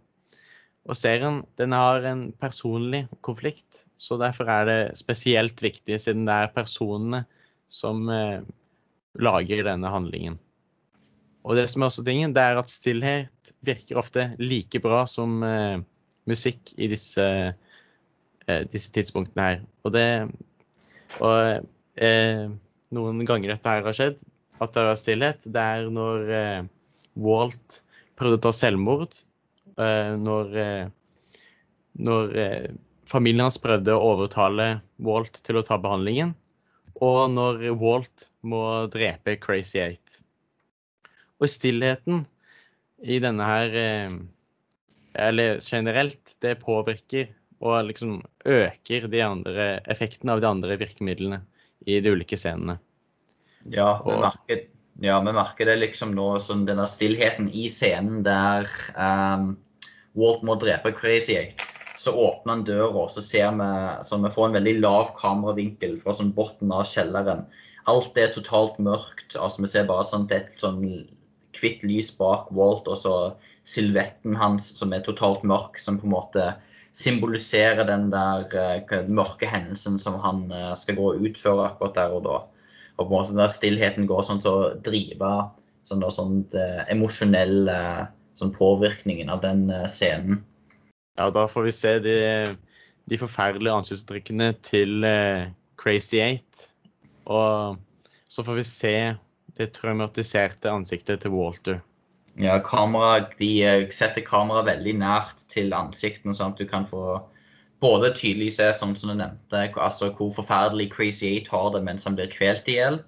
Og 0.89 0.97
serien 0.97 1.43
den 1.61 1.75
har 1.77 2.01
en 2.09 2.23
personlig 2.41 3.03
konflikt, 3.21 3.83
så 4.01 4.17
derfor 4.17 4.49
er 4.49 4.65
det 4.65 4.79
spesielt 4.97 5.61
viktig, 5.61 5.99
siden 6.01 6.25
det 6.25 6.33
er 6.33 6.55
personene 6.55 7.21
som 7.69 8.09
eh, 8.09 8.41
lager 9.21 9.61
denne 9.67 9.91
handlingen. 9.93 10.39
Og 11.45 11.57
det 11.57 11.67
som 11.69 11.81
er 11.81 11.91
også 11.91 12.05
tingen, 12.05 12.33
det 12.33 12.41
er 12.41 12.57
at 12.57 12.69
stillhet 12.69 13.53
virker 13.65 14.01
ofte 14.01 14.27
like 14.41 14.81
bra 14.81 15.03
som 15.09 15.41
eh, 15.45 15.85
musikk 16.31 16.73
i 16.77 16.89
disse, 16.91 17.27
eh, 18.47 18.63
disse, 18.71 18.91
tidspunktene 18.95 19.47
her. 19.47 19.63
Og 19.85 19.95
det 19.95 20.07
Og 21.19 21.67
eh, 21.99 22.45
noen 22.95 23.25
ganger 23.27 23.51
dette 23.53 23.67
her 23.67 23.83
har 23.83 23.97
skjedd, 23.97 24.21
at 24.61 24.71
det 24.71 24.79
har 24.79 24.91
vært 24.93 25.01
stillhet, 25.01 25.43
det 25.43 25.65
er 25.75 25.89
når 25.91 26.29
eh, 26.37 26.69
Walt 27.19 27.81
prøvde 28.15 28.39
å 28.39 28.45
ta 28.47 28.55
selvmord. 28.55 29.19
Eh, 29.77 30.13
når 30.15 30.57
når 32.01 32.29
familien 33.03 33.43
hans 33.43 33.57
prøvde 33.59 33.91
å 33.91 34.13
overtale 34.13 34.77
Walt 35.03 35.41
til 35.43 35.57
å 35.59 35.63
ta 35.67 35.75
behandlingen 35.75 36.31
og 37.01 37.31
når 37.33 37.63
Walt 37.81 38.27
må 38.45 38.61
drepe 38.93 39.37
Crazy 39.41 39.79
Eight. 39.81 40.19
Og 41.41 41.49
stillheten 41.49 42.25
i 43.01 43.17
denne 43.23 43.47
her 43.47 43.77
eh, 43.77 44.17
Eller 45.13 45.59
generelt, 45.61 46.35
det 46.39 46.59
påvirker 46.61 47.31
og 47.61 47.85
liksom 47.85 48.21
øker 48.45 49.07
de 49.11 49.21
andre 49.21 49.65
effektene 49.91 50.33
av 50.33 50.41
de 50.41 50.49
andre 50.49 50.77
virkemidlene 50.81 51.41
i 51.85 51.99
de 52.01 52.13
ulike 52.13 52.37
scenene. 52.39 52.79
Ja, 53.69 54.01
vi 54.05 54.15
merker, 54.17 54.63
ja, 55.05 55.19
vi 55.21 55.33
merker 55.35 55.69
det 55.69 55.77
liksom 55.81 56.15
nå, 56.17 56.27
sånn 56.41 56.65
denne 56.65 56.87
stillheten 56.89 57.51
i 57.53 57.67
scenen 57.69 58.23
der 58.25 58.69
um, 58.97 59.53
Walt 60.17 60.41
må 60.47 60.57
drepe 60.59 60.91
Crazy 60.97 61.37
Egg. 61.37 61.61
så 62.01 62.15
åpner 62.17 62.55
han 62.55 62.63
døra, 62.65 62.89
og 63.03 63.11
så 63.13 63.21
ser 63.21 63.51
vi 63.59 63.67
så 64.07 64.17
vi 64.17 64.31
får 64.33 64.47
en 64.47 64.55
veldig 64.57 64.79
lav 64.81 65.11
kameravinkel 65.19 65.99
fra 66.01 66.15
sånn 66.17 66.33
bunnen 66.33 66.73
av 66.73 66.87
kjelleren. 66.89 67.43
Alt 67.91 68.17
er 68.17 68.33
totalt 68.33 68.79
mørkt. 68.81 69.35
altså 69.35 69.61
Vi 69.61 69.69
ser 69.69 69.85
bare 69.89 70.07
sånn, 70.09 70.25
et 70.33 70.57
sånn 70.57 70.81
hvitt 71.61 71.85
lys 71.87 72.11
bak 72.17 72.49
Walt, 72.55 72.89
og 72.89 72.99
så 72.99 73.15
silhuetten 73.67 74.35
hans 74.39 74.71
som 74.79 74.93
er 74.93 75.05
totalt 75.05 75.45
mørk, 75.47 75.79
som 75.79 75.99
på 76.01 76.09
en 76.09 76.15
måte 76.15 76.47
symboliserer 76.97 77.85
den 77.87 78.09
der 78.11 78.47
uh, 78.51 79.07
mørke 79.07 79.47
hendelsen 79.47 79.99
som 80.01 80.17
han 80.23 80.47
uh, 80.51 80.73
skal 80.75 80.97
gå 80.97 81.11
og 81.13 81.27
utføre 81.29 81.69
akkurat 81.69 81.97
der 81.99 82.15
og 82.17 82.25
da. 82.27 82.37
Og 82.97 83.05
på 83.05 83.09
en 83.09 83.15
måte 83.15 83.37
der 83.37 83.53
stillheten 83.53 84.09
går 84.09 84.25
sånn 84.27 84.41
til 84.43 84.51
å 84.51 84.71
drive 84.83 85.31
sånn, 85.87 86.03
sånn 86.11 86.41
uh, 86.57 86.81
emosjonelle 86.91 87.77
sånn 88.37 88.51
påvirkningen 88.55 89.31
av 89.31 89.43
den 89.45 89.69
scenen. 89.91 90.41
Ja, 91.19 91.29
da 91.29 91.45
får 91.51 91.67
vi 91.67 91.73
se 91.75 91.91
de, 92.03 92.17
de 93.11 93.19
forferdelige 93.19 93.75
ansiktsuttrykkene 93.81 94.53
til 94.63 95.03
eh, 95.05 95.49
Crazy 95.81 96.21
Eight. 96.23 96.67
Og 97.29 97.77
så 98.31 98.45
får 98.47 98.61
vi 98.61 98.65
se 98.67 98.95
det 99.57 99.73
traumatiserte 99.77 100.71
ansiktet 100.71 101.23
til 101.23 101.33
Walter. 101.35 101.81
Ja, 102.39 102.57
kamera, 102.63 103.27
de 103.39 103.49
eh, 103.67 103.89
setter 103.91 104.23
kameraet 104.23 104.69
veldig 104.69 104.95
nært 105.01 105.43
til 105.51 105.73
ansiktene, 105.75 106.35
sånn 106.37 106.55
at 106.55 106.61
du 106.61 106.67
kan 106.69 106.87
få 106.87 107.19
både 107.83 108.13
tydelig 108.15 108.53
se, 108.55 108.69
sånn 108.77 108.95
som 108.95 109.11
du 109.11 109.17
nevnte, 109.19 109.65
altså 109.75 110.11
hvor 110.15 110.31
forferdelig 110.37 110.91
Crazy 110.93 111.27
Eight 111.27 111.49
har 111.51 111.71
det 111.75 111.83
mens 111.83 112.07
han 112.07 112.15
blir 112.15 112.31
kvelt 112.31 112.69
i 112.71 112.77
hjel, 112.77 113.01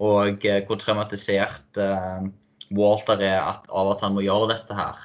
og 0.00 0.46
eh, 0.48 0.62
hvor 0.68 0.80
traumatisert 0.80 1.80
uh, 1.82 2.24
Walter 2.72 3.20
er 3.20 3.42
at, 3.42 3.66
av 3.68 3.92
at 3.92 4.06
han 4.06 4.16
må 4.16 4.24
gjøre 4.24 4.54
dette 4.54 4.78
her 4.78 5.02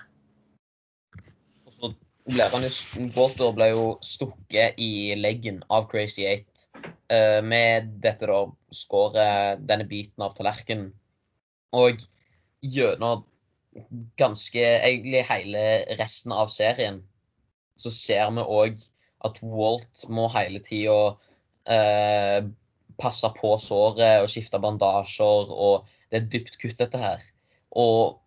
ble 2.28 2.48
han 2.52 2.66
jo, 2.66 2.72
Walter 3.16 3.54
ble 3.56 3.70
jo 3.72 3.86
stukket 4.04 4.80
i 4.82 5.16
leggen 5.20 5.62
av 5.74 5.88
Crazy 5.92 6.26
Eight 6.28 6.47
uh, 6.47 6.47
med 7.44 7.86
dette 8.04 8.28
da 8.28 8.42
skåret, 8.76 9.62
denne 9.64 9.86
biten 9.88 10.26
av 10.26 10.34
tallerkenen. 10.36 10.90
Og 11.72 12.02
gjennom 12.60 13.24
ganske 14.20 14.64
egentlig 14.64 15.24
hele 15.30 15.64
resten 16.00 16.34
av 16.36 16.50
serien 16.52 17.02
så 17.78 17.92
ser 17.94 18.32
vi 18.36 18.44
òg 18.44 18.80
at 19.28 19.42
Walt 19.42 20.06
må 20.14 20.28
hele 20.34 20.62
tida 20.66 21.18
eh, 21.70 22.46
passe 22.98 23.30
på 23.38 23.54
såret 23.62 24.24
og 24.24 24.32
skifte 24.32 24.62
bandasjer, 24.62 25.52
og 25.54 25.86
det 26.10 26.22
er 26.22 26.32
dypt 26.34 26.58
kutt, 26.62 26.78
dette 26.80 27.02
her. 27.02 27.22
Og 27.78 28.18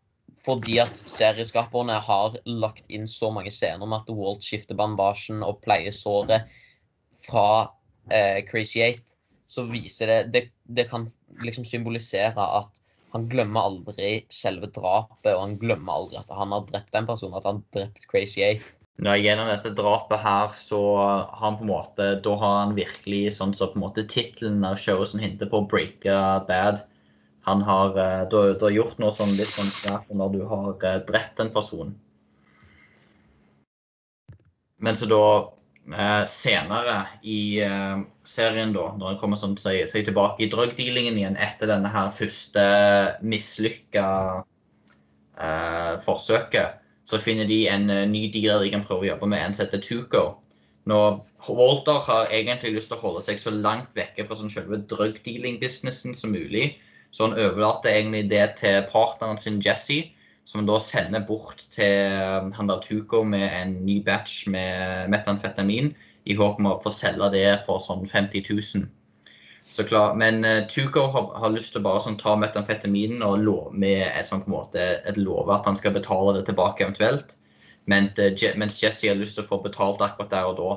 fordi 0.40 0.78
at 0.82 1.00
serieskaperne 1.10 1.98
har 2.06 2.38
lagt 2.46 2.88
inn 2.88 3.08
så 3.10 3.32
mange 3.34 3.52
scener 3.52 3.86
med 3.86 4.04
at 4.04 4.14
Walt 4.14 4.46
skifter 4.46 4.78
bandasjen 4.78 5.44
og 5.46 5.60
pleier 5.64 5.94
såret 5.94 6.48
fra 7.20 7.72
eh, 8.08 8.40
Eight, 8.84 9.16
så 9.50 9.66
viser 9.66 10.06
det, 10.06 10.20
det 10.32 10.42
Det 10.64 10.88
kan 10.90 11.08
liksom 11.42 11.64
symbolisere 11.64 12.40
at 12.40 12.82
han 13.10 13.26
glemmer 13.26 13.66
aldri 13.66 14.20
selve 14.30 14.68
drapet, 14.70 15.32
og 15.34 15.40
han 15.42 15.56
glemmer 15.58 15.96
aldri 15.98 16.20
at 16.20 16.30
han 16.30 16.52
har 16.54 16.68
drept 16.68 16.94
en 16.94 17.08
person, 17.08 17.34
at 17.34 17.44
han 17.48 17.58
har 17.58 17.74
drept 17.74 18.06
Crazy 18.06 18.44
Eight. 18.46 18.78
Ja, 19.02 19.16
gjennom 19.16 19.48
dette 19.48 19.72
drapet 19.74 20.20
her, 20.22 20.52
så 20.54 20.78
har 21.00 21.40
han 21.40 21.56
på 21.58 21.64
en 21.64 21.72
måte 21.72 22.08
Da 22.22 22.36
har 22.36 22.56
han 22.60 22.76
virkelig 22.76 23.32
sånn 23.38 23.54
som 23.56 23.70
så 23.70 23.72
på 23.72 23.80
en 23.80 23.86
måte 23.88 24.06
tittelen 24.06 24.62
av 24.64 24.78
showet 24.78 25.10
som 25.10 25.22
hinter 25.24 25.50
på 25.50 25.64
'break 25.66 26.06
Bad' 26.46 26.84
han 27.40 27.62
har, 27.62 27.98
eh, 27.98 28.28
du, 28.28 28.36
har 28.60 28.70
gjort 28.70 28.98
noe 29.00 29.12
sånn 29.16 29.32
litt 29.38 29.50
sånn 29.54 29.72
svært 29.72 30.10
når 30.12 30.34
du 30.34 30.42
har 30.50 30.84
eh, 30.86 31.00
drept 31.08 31.40
en 31.40 31.52
person. 31.54 31.94
Men 34.80 34.96
så 34.96 35.08
da 35.08 35.24
senere 36.30 36.96
i 37.22 37.60
eh, 37.64 38.02
serien, 38.24 38.74
da, 38.74 38.90
når 38.96 39.12
han 39.12 39.18
kommer 39.20 39.40
sånn, 39.40 39.56
seg, 39.58 39.88
seg 39.90 40.06
tilbake 40.06 40.44
i 40.44 40.50
drugdealingen 40.52 41.18
igjen 41.18 41.38
etter 41.40 41.70
denne 41.70 41.90
her 41.90 42.12
første 42.16 42.66
mislykka 43.26 44.06
eh, 45.40 45.96
forsøket, 46.06 46.78
så 47.10 47.18
finner 47.18 47.48
de 47.48 47.64
en 47.66 47.90
uh, 47.90 48.04
ny 48.06 48.28
dealer 48.30 48.62
de 48.62 48.70
kan 48.70 48.84
prøve 48.86 49.02
å 49.02 49.08
jobbe 49.08 49.26
med, 49.32 49.42
en 49.42 49.56
som 49.56 49.66
heter 49.66 49.82
Tuco. 49.82 50.22
Når 50.90 51.18
Walter 51.48 51.98
har 52.06 52.30
egentlig 52.30 52.76
lyst 52.76 52.92
til 52.92 53.00
å 53.00 53.02
holde 53.02 53.24
seg 53.26 53.40
så 53.42 53.50
langt 53.50 53.90
vekke 53.98 54.28
fra 54.28 54.38
sånn 54.38 54.52
selve 54.52 54.78
drugdealing-businessen 54.92 56.14
som 56.18 56.30
mulig, 56.36 56.76
så 57.10 57.26
han 57.26 57.34
overlater 57.34 57.90
egentlig 57.90 58.28
det 58.30 58.44
til 58.60 58.84
partneren 58.92 59.40
sin 59.40 59.58
Jesse, 59.64 60.04
som 60.50 60.66
da 60.66 60.80
sender 60.82 61.22
bort 61.26 61.62
til 61.70 62.10
um, 62.18 62.48
han 62.56 62.70
der 62.70 62.80
Tuco 62.82 63.22
med 63.22 63.46
en 63.54 63.76
ny 63.86 64.00
batch 64.06 64.48
med 64.50 65.10
metamfetamin, 65.12 65.92
i 66.26 66.34
håp 66.36 66.58
om 66.58 66.68
å 66.72 66.80
få 66.82 66.90
selge 66.92 67.30
det 67.36 67.44
for 67.68 67.78
sånn 67.82 68.02
50 68.08 68.50
000. 68.50 68.88
Så 69.70 69.86
klar, 69.86 70.16
Men 70.18 70.42
uh, 70.44 70.66
Tuco 70.66 71.06
har, 71.14 71.28
har, 71.38 71.54
lyst 71.54 71.70
til 71.74 71.82
å 71.82 71.86
bare 71.86 72.02
sånn, 72.02 72.18
ta 72.18 72.34
metamfetaminen 72.34 73.22
og 73.22 73.44
lov, 73.46 73.68
med 73.70 74.02
et, 74.08 74.26
sånn, 74.26 74.42
måte, 74.50 74.88
et 75.06 75.20
love 75.20 75.54
at 75.54 75.70
han 75.70 75.78
skal 75.78 75.94
betale 75.94 76.34
det 76.40 76.48
tilbake 76.50 76.82
eventuelt. 76.82 77.36
Men, 77.86 78.10
uh, 78.18 78.46
mens 78.58 78.82
Jesse 78.82 79.12
har 79.12 79.20
lyst 79.20 79.38
til 79.38 79.46
å 79.46 79.52
få 79.52 79.62
betalt 79.62 80.02
akkurat 80.02 80.34
der 80.34 80.50
og 80.50 80.58
da. 80.58 80.72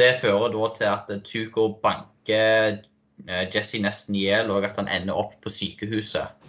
Det 0.00 0.12
fører 0.24 0.56
da 0.56 0.72
til 0.78 0.88
at 0.88 1.12
Tuco 1.28 1.68
banker 1.84 2.80
uh, 3.28 3.44
Jesse 3.52 3.82
nesten 3.84 4.16
i 4.16 4.24
hjel, 4.30 4.48
og 4.56 4.64
at 4.64 4.80
han 4.80 4.88
ender 4.88 5.20
opp 5.20 5.36
på 5.44 5.52
sykehuset. 5.52 6.41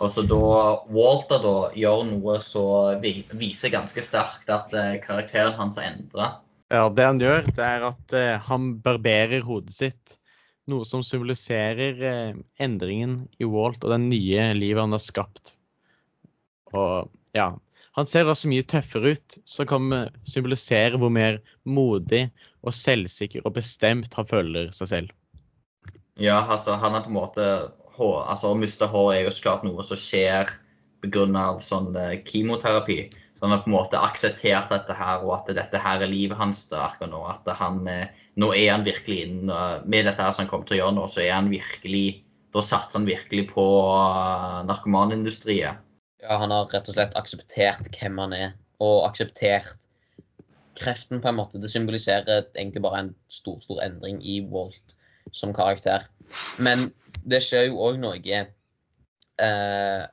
Og 0.00 0.08
så 0.08 0.24
da 0.24 0.44
Walter 0.88 1.42
da 1.44 1.56
gjør 1.76 2.06
noe 2.08 2.38
som 2.44 3.02
viser 3.36 3.72
ganske 3.74 4.04
sterkt 4.04 4.48
at 4.52 4.72
eh, 4.72 4.96
karakteren 5.04 5.58
hans 5.58 5.76
har 5.76 5.90
endra. 5.90 6.30
Ja, 6.72 6.86
det 6.88 7.04
han 7.04 7.20
gjør, 7.20 7.50
det 7.52 7.66
er 7.66 7.84
at 7.90 8.14
eh, 8.16 8.36
han 8.46 8.72
barberer 8.80 9.44
hodet 9.44 9.76
sitt. 9.76 10.16
Noe 10.70 10.86
som 10.88 11.04
symboliserer 11.04 12.00
eh, 12.00 12.38
endringen 12.62 13.26
i 13.42 13.48
Walt 13.48 13.84
og 13.84 13.92
det 13.92 14.00
nye 14.06 14.46
livet 14.56 14.80
han 14.86 14.96
har 14.96 15.04
skapt. 15.04 15.52
Og 16.72 17.10
ja, 17.36 17.50
han 17.98 18.08
ser 18.08 18.30
også 18.30 18.48
mye 18.48 18.64
tøffere 18.64 19.12
ut, 19.18 19.36
som 19.44 19.68
kan 19.68 19.92
symbolisere 20.24 20.96
hvor 20.96 21.12
mer 21.12 21.42
modig 21.68 22.30
og 22.64 22.72
selvsikker 22.76 23.44
og 23.44 23.58
bestemt 23.58 24.16
han 24.16 24.28
føler 24.30 24.72
seg 24.72 24.92
selv. 24.94 25.12
Ja, 26.20 26.40
altså 26.46 26.78
han 26.80 26.96
er 26.96 27.04
på 27.04 27.12
en 27.12 27.18
måte 27.18 27.50
hår, 28.00 28.20
altså 28.32 28.50
Å 28.50 28.58
miste 28.58 28.88
hår 28.90 29.10
er 29.14 29.24
jo 29.26 29.32
så 29.34 29.46
klart 29.46 29.66
noe 29.66 29.84
som 29.86 30.00
skjer 30.00 30.50
pga. 31.04 31.44
sånn 31.64 31.96
eh, 31.96 32.20
kemoterapi. 32.26 33.00
Så 33.36 33.46
han 33.46 33.54
har 33.54 33.62
på 33.64 33.70
en 33.70 33.76
måte 33.78 34.00
akseptert 34.00 34.72
dette 34.72 34.96
her, 34.96 35.22
og 35.24 35.34
at 35.38 35.52
dette 35.56 35.80
her 35.80 36.02
er 36.02 36.10
livet 36.10 36.36
hans 36.36 36.66
nå. 36.68 37.20
At 37.24 37.48
han, 37.60 37.86
eh, 37.88 38.08
nå 38.36 38.50
er 38.56 38.72
han 38.74 38.84
virkelig 38.84 39.22
inn 39.24 39.46
Med 39.48 40.04
dette 40.06 40.20
her 40.20 40.32
som 40.32 40.44
han 40.44 40.50
kommer 40.50 40.68
til 40.68 40.78
å 40.78 40.80
gjøre 40.82 40.96
nå, 40.98 41.06
så 41.08 41.22
er 41.24 41.32
han 41.38 41.52
virkelig 41.52 42.22
Da 42.52 42.62
satser 42.66 42.98
han 42.98 43.06
virkelig 43.06 43.46
på 43.52 43.64
uh, 43.94 44.60
narkomanindustrien. 44.66 45.78
Ja, 46.20 46.36
han 46.36 46.50
har 46.50 46.66
rett 46.72 46.88
og 46.90 46.96
slett 46.96 47.14
akseptert 47.16 47.86
hvem 47.94 48.18
han 48.18 48.34
er, 48.34 48.56
og 48.82 49.04
akseptert 49.06 49.86
kreften, 50.80 51.20
på 51.22 51.30
en 51.30 51.38
måte. 51.38 51.60
Det 51.62 51.70
symboliserer 51.70 52.48
egentlig 52.56 52.82
bare 52.82 53.04
en 53.04 53.12
stor, 53.30 53.60
stor 53.62 53.78
endring 53.84 54.18
i 54.26 54.40
Walt 54.50 54.96
som 55.36 55.54
karakter. 55.54 56.06
Men 56.58 56.90
det 57.24 57.42
skjer 57.44 57.68
jo 57.68 57.80
òg 57.86 58.00
noe 58.00 58.20
eh, 58.20 60.04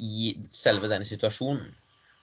i 0.00 0.32
selve 0.48 0.90
denne 0.90 1.08
situasjonen. 1.08 1.68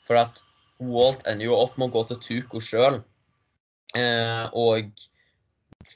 For 0.08 0.20
at 0.22 0.42
Walt 0.80 1.26
ender 1.28 1.50
jo 1.50 1.58
opp 1.58 1.78
med 1.78 1.90
å 1.90 1.96
gå 1.96 2.04
til 2.10 2.20
Tuco 2.24 2.62
sjøl 2.62 3.00
eh, 3.98 4.46
og, 4.54 4.92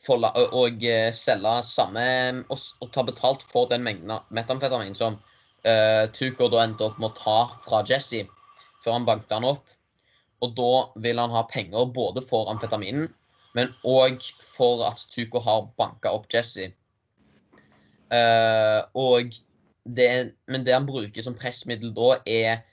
og 0.10 0.86
eh, 0.90 1.12
selge 1.14 1.54
samme 1.68 2.06
og, 2.48 2.58
og, 2.82 2.88
ta 2.94 3.06
betalt 3.06 3.46
for 3.52 3.70
den 3.70 3.86
mengden 3.86 4.18
metamfetamin 4.34 4.98
som 4.98 5.20
eh, 5.64 6.10
Tuco 6.16 6.50
da 6.50 6.66
endte 6.66 6.88
opp 6.88 6.98
med 6.98 7.12
å 7.12 7.18
ta 7.20 7.38
fra 7.68 7.84
Jesse 7.88 8.26
før 8.82 8.98
han 8.98 9.08
banket 9.08 9.38
han 9.38 9.48
opp. 9.52 9.66
Og 10.42 10.56
da 10.58 10.74
vil 11.04 11.22
han 11.22 11.34
ha 11.36 11.46
penger 11.46 11.92
både 11.94 12.24
for 12.26 12.50
amfetaminen, 12.50 13.12
men 13.54 13.74
òg 13.86 14.24
for 14.56 14.82
at 14.88 15.04
Tuco 15.14 15.42
har 15.46 15.68
banka 15.78 16.14
opp 16.18 16.26
Jesse. 16.34 16.72
Uh, 18.12 18.84
og 18.98 19.32
det, 19.88 20.10
men 20.52 20.66
det 20.68 20.76
han 20.76 20.88
bruker 20.88 21.24
som 21.24 21.38
pressmiddel 21.40 21.94
da, 21.96 22.18
er 22.28 22.64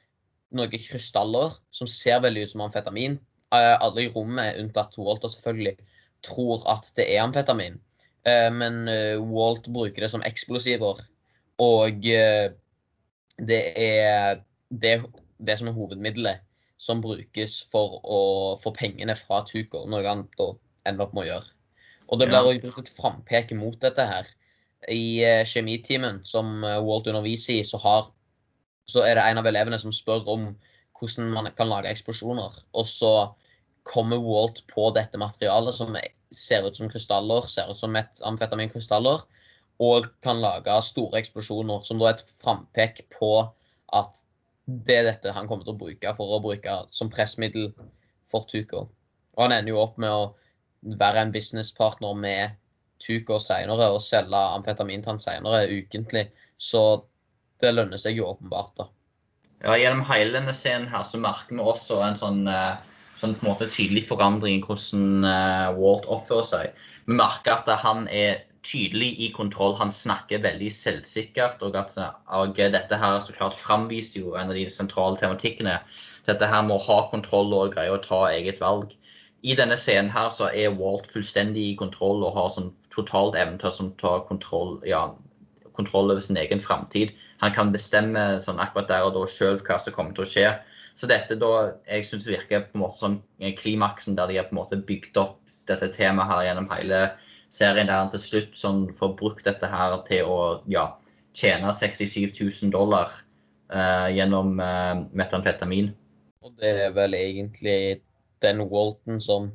noen 0.55 0.72
krystaller 0.72 1.55
som 1.74 1.90
ser 1.90 2.22
veldig 2.24 2.46
ut 2.46 2.55
som 2.55 2.64
amfetamin. 2.66 3.18
Uh, 3.55 3.77
alle 3.79 4.07
i 4.07 4.11
rommet, 4.12 4.59
unntatt 4.61 4.98
Walter 4.98 5.31
selvfølgelig, 5.33 5.77
tror 6.27 6.66
at 6.70 6.90
det 6.98 7.07
er 7.07 7.22
amfetamin. 7.22 7.79
Uh, 8.27 8.51
men 8.55 8.83
Walt 9.31 9.70
bruker 9.70 10.05
det 10.05 10.11
som 10.12 10.24
eksplosiver. 10.27 11.01
Og 11.62 12.05
det 13.48 13.62
er 13.83 14.42
det, 14.70 14.92
det 15.42 15.57
som 15.59 15.70
er 15.70 15.74
hovedmiddelet 15.74 16.44
som 16.79 17.01
brukes 17.03 17.57
for 17.72 17.98
å 18.07 18.20
få 18.62 18.70
pengene 18.77 19.16
fra 19.18 19.40
Tuker, 19.46 19.88
noe 19.90 20.07
han 20.07 20.29
da 20.38 20.53
ender 20.87 21.09
opp 21.09 21.16
med 21.16 21.24
å 21.24 21.31
gjøre. 21.33 21.51
Og 22.09 22.20
det 22.20 22.29
blir 22.31 22.38
ja. 22.38 22.61
brukt 22.62 22.79
et 22.85 22.94
frampek 22.94 23.51
mot 23.59 23.74
dette 23.83 24.07
her 24.07 24.31
i 24.87 25.25
eh, 25.25 25.45
kjemitimen 25.49 26.23
som 26.29 26.62
eh, 26.64 26.79
Walt 26.85 27.09
underviser 27.11 27.59
i, 27.59 27.64
så, 27.67 27.81
har, 27.83 28.11
så 28.87 29.03
er 29.07 29.19
det 29.19 29.27
en 29.27 29.43
av 29.43 29.49
elevene 29.51 29.81
som 29.81 29.95
spør 29.95 30.29
om 30.31 30.49
hvordan 30.99 31.33
man 31.35 31.51
kan 31.57 31.71
lage 31.71 31.91
eksplosjoner. 31.91 32.61
Og 32.75 32.87
så 32.87 33.12
kommer 33.88 34.23
Walt 34.23 34.62
på 34.71 34.91
dette 34.95 35.19
materialet 35.19 35.75
som 35.75 35.97
ser 36.35 36.67
ut 36.67 36.77
som 36.77 36.91
krystaller, 36.93 37.47
ser 37.49 37.71
ut 37.71 37.79
som 37.79 37.97
et 37.97 38.23
amfetaminkrystaller, 38.27 39.25
og 39.79 40.09
kan 40.27 40.41
lage 40.43 40.75
store 40.83 41.21
eksplosjoner, 41.23 41.85
som 41.87 42.01
da 42.01 42.11
er 42.11 42.17
et 42.17 42.38
frampek 42.41 43.05
på 43.14 43.33
at 43.95 44.25
det 44.69 44.97
er 44.99 45.07
dette 45.07 45.33
han 45.33 45.47
kommer 45.49 45.64
til 45.64 45.77
å 45.77 45.81
bruke 45.81 46.12
for 46.19 46.35
å 46.35 46.43
bruke 46.45 46.75
som 46.93 47.11
pressmiddel 47.12 47.71
for 48.29 48.45
Tuco. 48.51 48.88
Og 49.37 49.45
han 49.47 49.55
ender 49.55 49.73
jo 49.73 49.81
opp 49.81 49.97
med 50.03 50.12
å 50.12 50.97
være 50.99 51.23
en 51.23 51.33
businesspartner 51.33 52.19
med 52.19 52.59
uker 53.05 53.43
senere 53.43 53.91
og 53.95 54.03
selge 54.03 54.39
amfetamin 54.59 55.05
senere 55.21 55.67
ukentlig. 55.71 56.29
Så 56.59 57.05
det 57.63 57.75
lønner 57.75 58.01
seg 58.01 58.19
jo 58.19 58.29
åpenbart, 58.33 58.75
da. 58.79 58.89
Ja, 59.63 59.75
Gjennom 59.75 60.05
hele 60.07 60.37
denne 60.37 60.55
scenen 60.55 60.87
her 60.91 61.03
så 61.03 61.19
merker 61.19 61.57
vi 61.57 61.63
også 61.63 62.03
en 62.07 62.19
sånn, 62.19 62.45
eh, 62.47 62.77
sånn 63.19 63.35
på 63.35 63.47
en 63.47 63.53
måte 63.53 63.71
tydelig 63.75 64.05
forandring 64.07 64.61
i 64.61 64.63
hvordan 64.63 65.25
eh, 65.27 65.71
Walt 65.79 66.07
oppfører 66.07 66.47
seg. 66.47 66.85
Vi 67.09 67.17
merker 67.19 67.57
at 67.57 67.73
han 67.83 68.07
er 68.09 68.45
tydelig 68.63 69.15
i 69.19 69.31
kontroll. 69.35 69.75
Han 69.81 69.91
snakker 69.91 70.45
veldig 70.45 70.71
selvsikkert. 70.73 71.63
Og 71.67 71.77
at 71.79 71.97
og 71.99 72.59
dette 72.59 73.01
her 73.01 73.19
så 73.25 73.35
klart 73.35 73.59
framviser 73.59 74.23
jo 74.23 74.37
en 74.37 74.53
av 74.53 74.59
de 74.59 74.67
sentrale 74.71 75.19
tematikkene. 75.21 75.79
Dette 76.29 76.47
her 76.47 76.63
med 76.67 76.77
å 76.77 76.85
ha 76.85 76.99
kontroll 77.11 77.55
og 77.57 77.75
greie 77.75 77.95
å 77.95 78.03
ta 78.05 78.27
eget 78.31 78.61
valg. 78.61 78.93
I 79.43 79.55
denne 79.59 79.79
scenen 79.79 80.11
her 80.11 80.31
så 80.35 80.51
er 80.51 80.75
Walt 80.77 81.11
fullstendig 81.13 81.71
i 81.71 81.79
kontroll 81.79 82.25
og 82.27 82.35
har 82.37 82.51
sånn 82.53 82.73
totalt 82.99 83.39
evne 83.39 83.59
til 83.61 83.71
å 83.71 83.89
ta 84.01 84.15
kontroll, 84.29 84.79
ja, 84.87 85.07
kontroll, 85.79 86.13
over 86.13 86.25
sin 86.25 86.39
egen 86.41 86.63
framtid. 86.63 87.15
Han 87.43 87.55
kan 87.55 87.73
bestemme 87.75 88.35
sånn, 88.43 88.61
akkurat 88.63 88.91
der 88.91 89.07
og 89.07 89.15
da 89.17 89.25
sjøl 89.31 89.61
hva 89.63 89.79
som 89.83 89.95
kommer 89.95 90.17
til 90.17 90.27
å 90.27 90.31
skje. 90.33 90.49
Så 90.99 91.07
dette 91.07 91.39
da, 91.39 91.53
jeg 91.87 92.09
synes 92.09 92.27
virker 92.27 92.67
på 92.67 92.79
en 92.79 92.83
måte 92.83 93.03
som 93.05 93.21
klimaksen 93.61 94.19
der 94.19 94.31
de 94.31 94.41
har 94.41 94.49
på 94.49 94.57
en 94.57 94.63
måte 94.65 94.81
bygd 94.83 95.21
opp 95.23 95.39
dette 95.69 95.91
temaet 95.95 96.31
her 96.33 96.47
gjennom 96.49 96.69
hele 96.73 97.03
serien, 97.55 97.87
der 97.89 98.03
han 98.03 98.11
til 98.13 98.23
slutt 98.23 98.59
sånn, 98.59 98.83
får 98.99 99.15
brukt 99.21 99.47
dette 99.47 99.71
her 99.71 99.95
til 100.09 100.29
å 100.29 100.41
ja, 100.71 100.89
tjene 101.37 101.73
67 101.75 102.35
000 102.41 102.75
dollar 102.75 103.13
eh, 103.73 104.09
gjennom 104.17 104.59
eh, 104.63 105.05
metamfetamin. 105.17 105.93
Og 106.45 106.55
det 106.61 106.75
er 106.87 106.95
vel 106.97 107.17
egentlig 107.19 107.79
den 108.45 108.63
Walton 108.71 109.21
som 109.23 109.51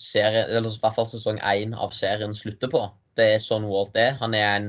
serie, 0.00 0.46
eller 0.46 0.70
i 0.70 0.80
hvert 0.82 0.96
fall 0.96 1.08
sesong 1.10 1.40
én 1.44 1.74
av 1.74 1.94
serien 1.96 2.34
slutter 2.36 2.70
på. 2.72 2.84
Det 3.18 3.34
er 3.34 3.42
sånn 3.42 3.66
Walt 3.68 3.96
er. 3.98 4.16
Han 4.22 4.34
er 4.36 4.48
en 4.48 4.68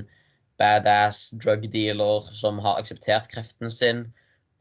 badass 0.59 1.29
drug 1.39 1.65
dealer 1.71 2.29
som 2.35 2.59
har 2.63 2.79
akseptert 2.81 3.29
kreften 3.31 3.71
sin 3.71 4.07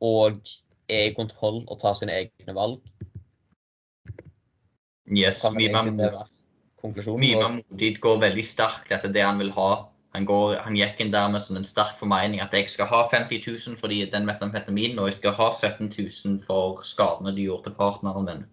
og 0.05 0.45
er 0.89 1.09
i 1.11 1.15
kontroll 1.17 1.65
og 1.67 1.81
tar 1.81 1.97
sine 1.99 2.15
egne 2.15 2.55
valg. 2.55 2.83
Yes, 5.09 5.43
Mima 5.57 5.83
mer 5.83 6.27
går 8.01 8.19
veldig 8.23 8.45
sterkt 8.45 8.93
etter 8.93 9.13
det 9.13 9.25
han 9.25 9.41
vil 9.41 9.51
ha. 9.57 9.89
Han, 10.17 10.25
går, 10.29 10.59
han 10.65 10.77
gikk 10.77 11.01
inn 11.03 11.11
der 11.13 11.29
med 11.33 11.43
sånn 11.45 11.61
en 11.61 11.67
sterk 11.69 11.99
formening 11.99 12.41
at 12.41 12.55
jeg 12.57 12.71
skal 12.73 12.89
ha 12.91 13.03
50 13.11 13.43
000 13.45 13.77
for 13.81 13.93
den 13.93 14.29
metamfetaminen, 14.29 15.01
og 15.01 15.11
jeg 15.11 15.19
skal 15.19 15.35
ha 15.37 15.49
17 15.53 15.91
000 15.93 16.39
for 16.47 16.81
skadene 16.87 17.35
du 17.37 17.43
gjorde 17.45 17.69
til 17.69 17.77
partneren 17.81 18.29
min. 18.29 18.47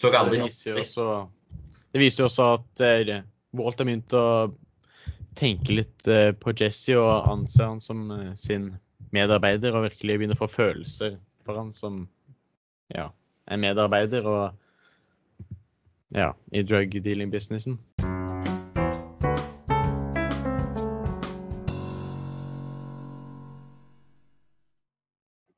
Så 0.00 0.08
aldri 0.16 0.38
det 0.38 0.46
viser 0.48 0.78
også, 0.80 1.06
det 1.92 2.00
viser 2.00 2.22
jo 2.22 2.28
også 2.30 2.44
at 2.56 2.80
uh, 2.80 3.16
Walt 3.60 3.82
har 3.82 3.88
begynt 3.88 4.14
å 4.16 4.26
tenke 5.36 5.74
litt 5.76 6.06
uh, 6.08 6.30
på 6.40 6.54
Jesse 6.56 6.96
og 6.96 7.28
anser 7.28 7.68
han 7.68 7.82
som 7.84 8.06
uh, 8.08 8.30
sin 8.38 8.70
medarbeider 9.12 9.76
og 9.76 9.90
virkelig 9.90 10.16
begynner 10.16 10.38
å 10.38 10.44
få 10.46 10.48
følelser 10.54 11.18
for 11.44 11.60
han 11.60 11.74
som 11.76 12.06
ja, 12.94 13.10
en 13.50 13.60
medarbeider 13.60 14.24
og 14.24 14.56
ja, 16.16 16.32
i 16.50 16.64
drug 16.64 16.96
dealing-businessen. 17.04 17.76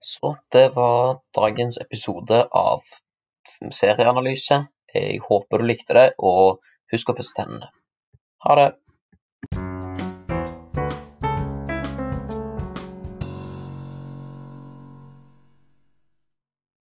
Så 0.02 0.34
det 0.52 0.66
var 0.74 1.22
dagens 1.34 1.78
episode 1.82 2.42
av 2.50 2.82
serieanalyse. 3.70 4.58
Jeg 4.92 5.22
håper 5.24 5.62
du 5.62 5.68
likte 5.68 5.94
det, 5.96 6.08
og 6.18 6.60
husk 6.92 7.12
å 7.12 7.16
pusse 7.16 7.36
tennene. 7.36 7.70
Ha 8.44 8.56
det! 8.58 8.70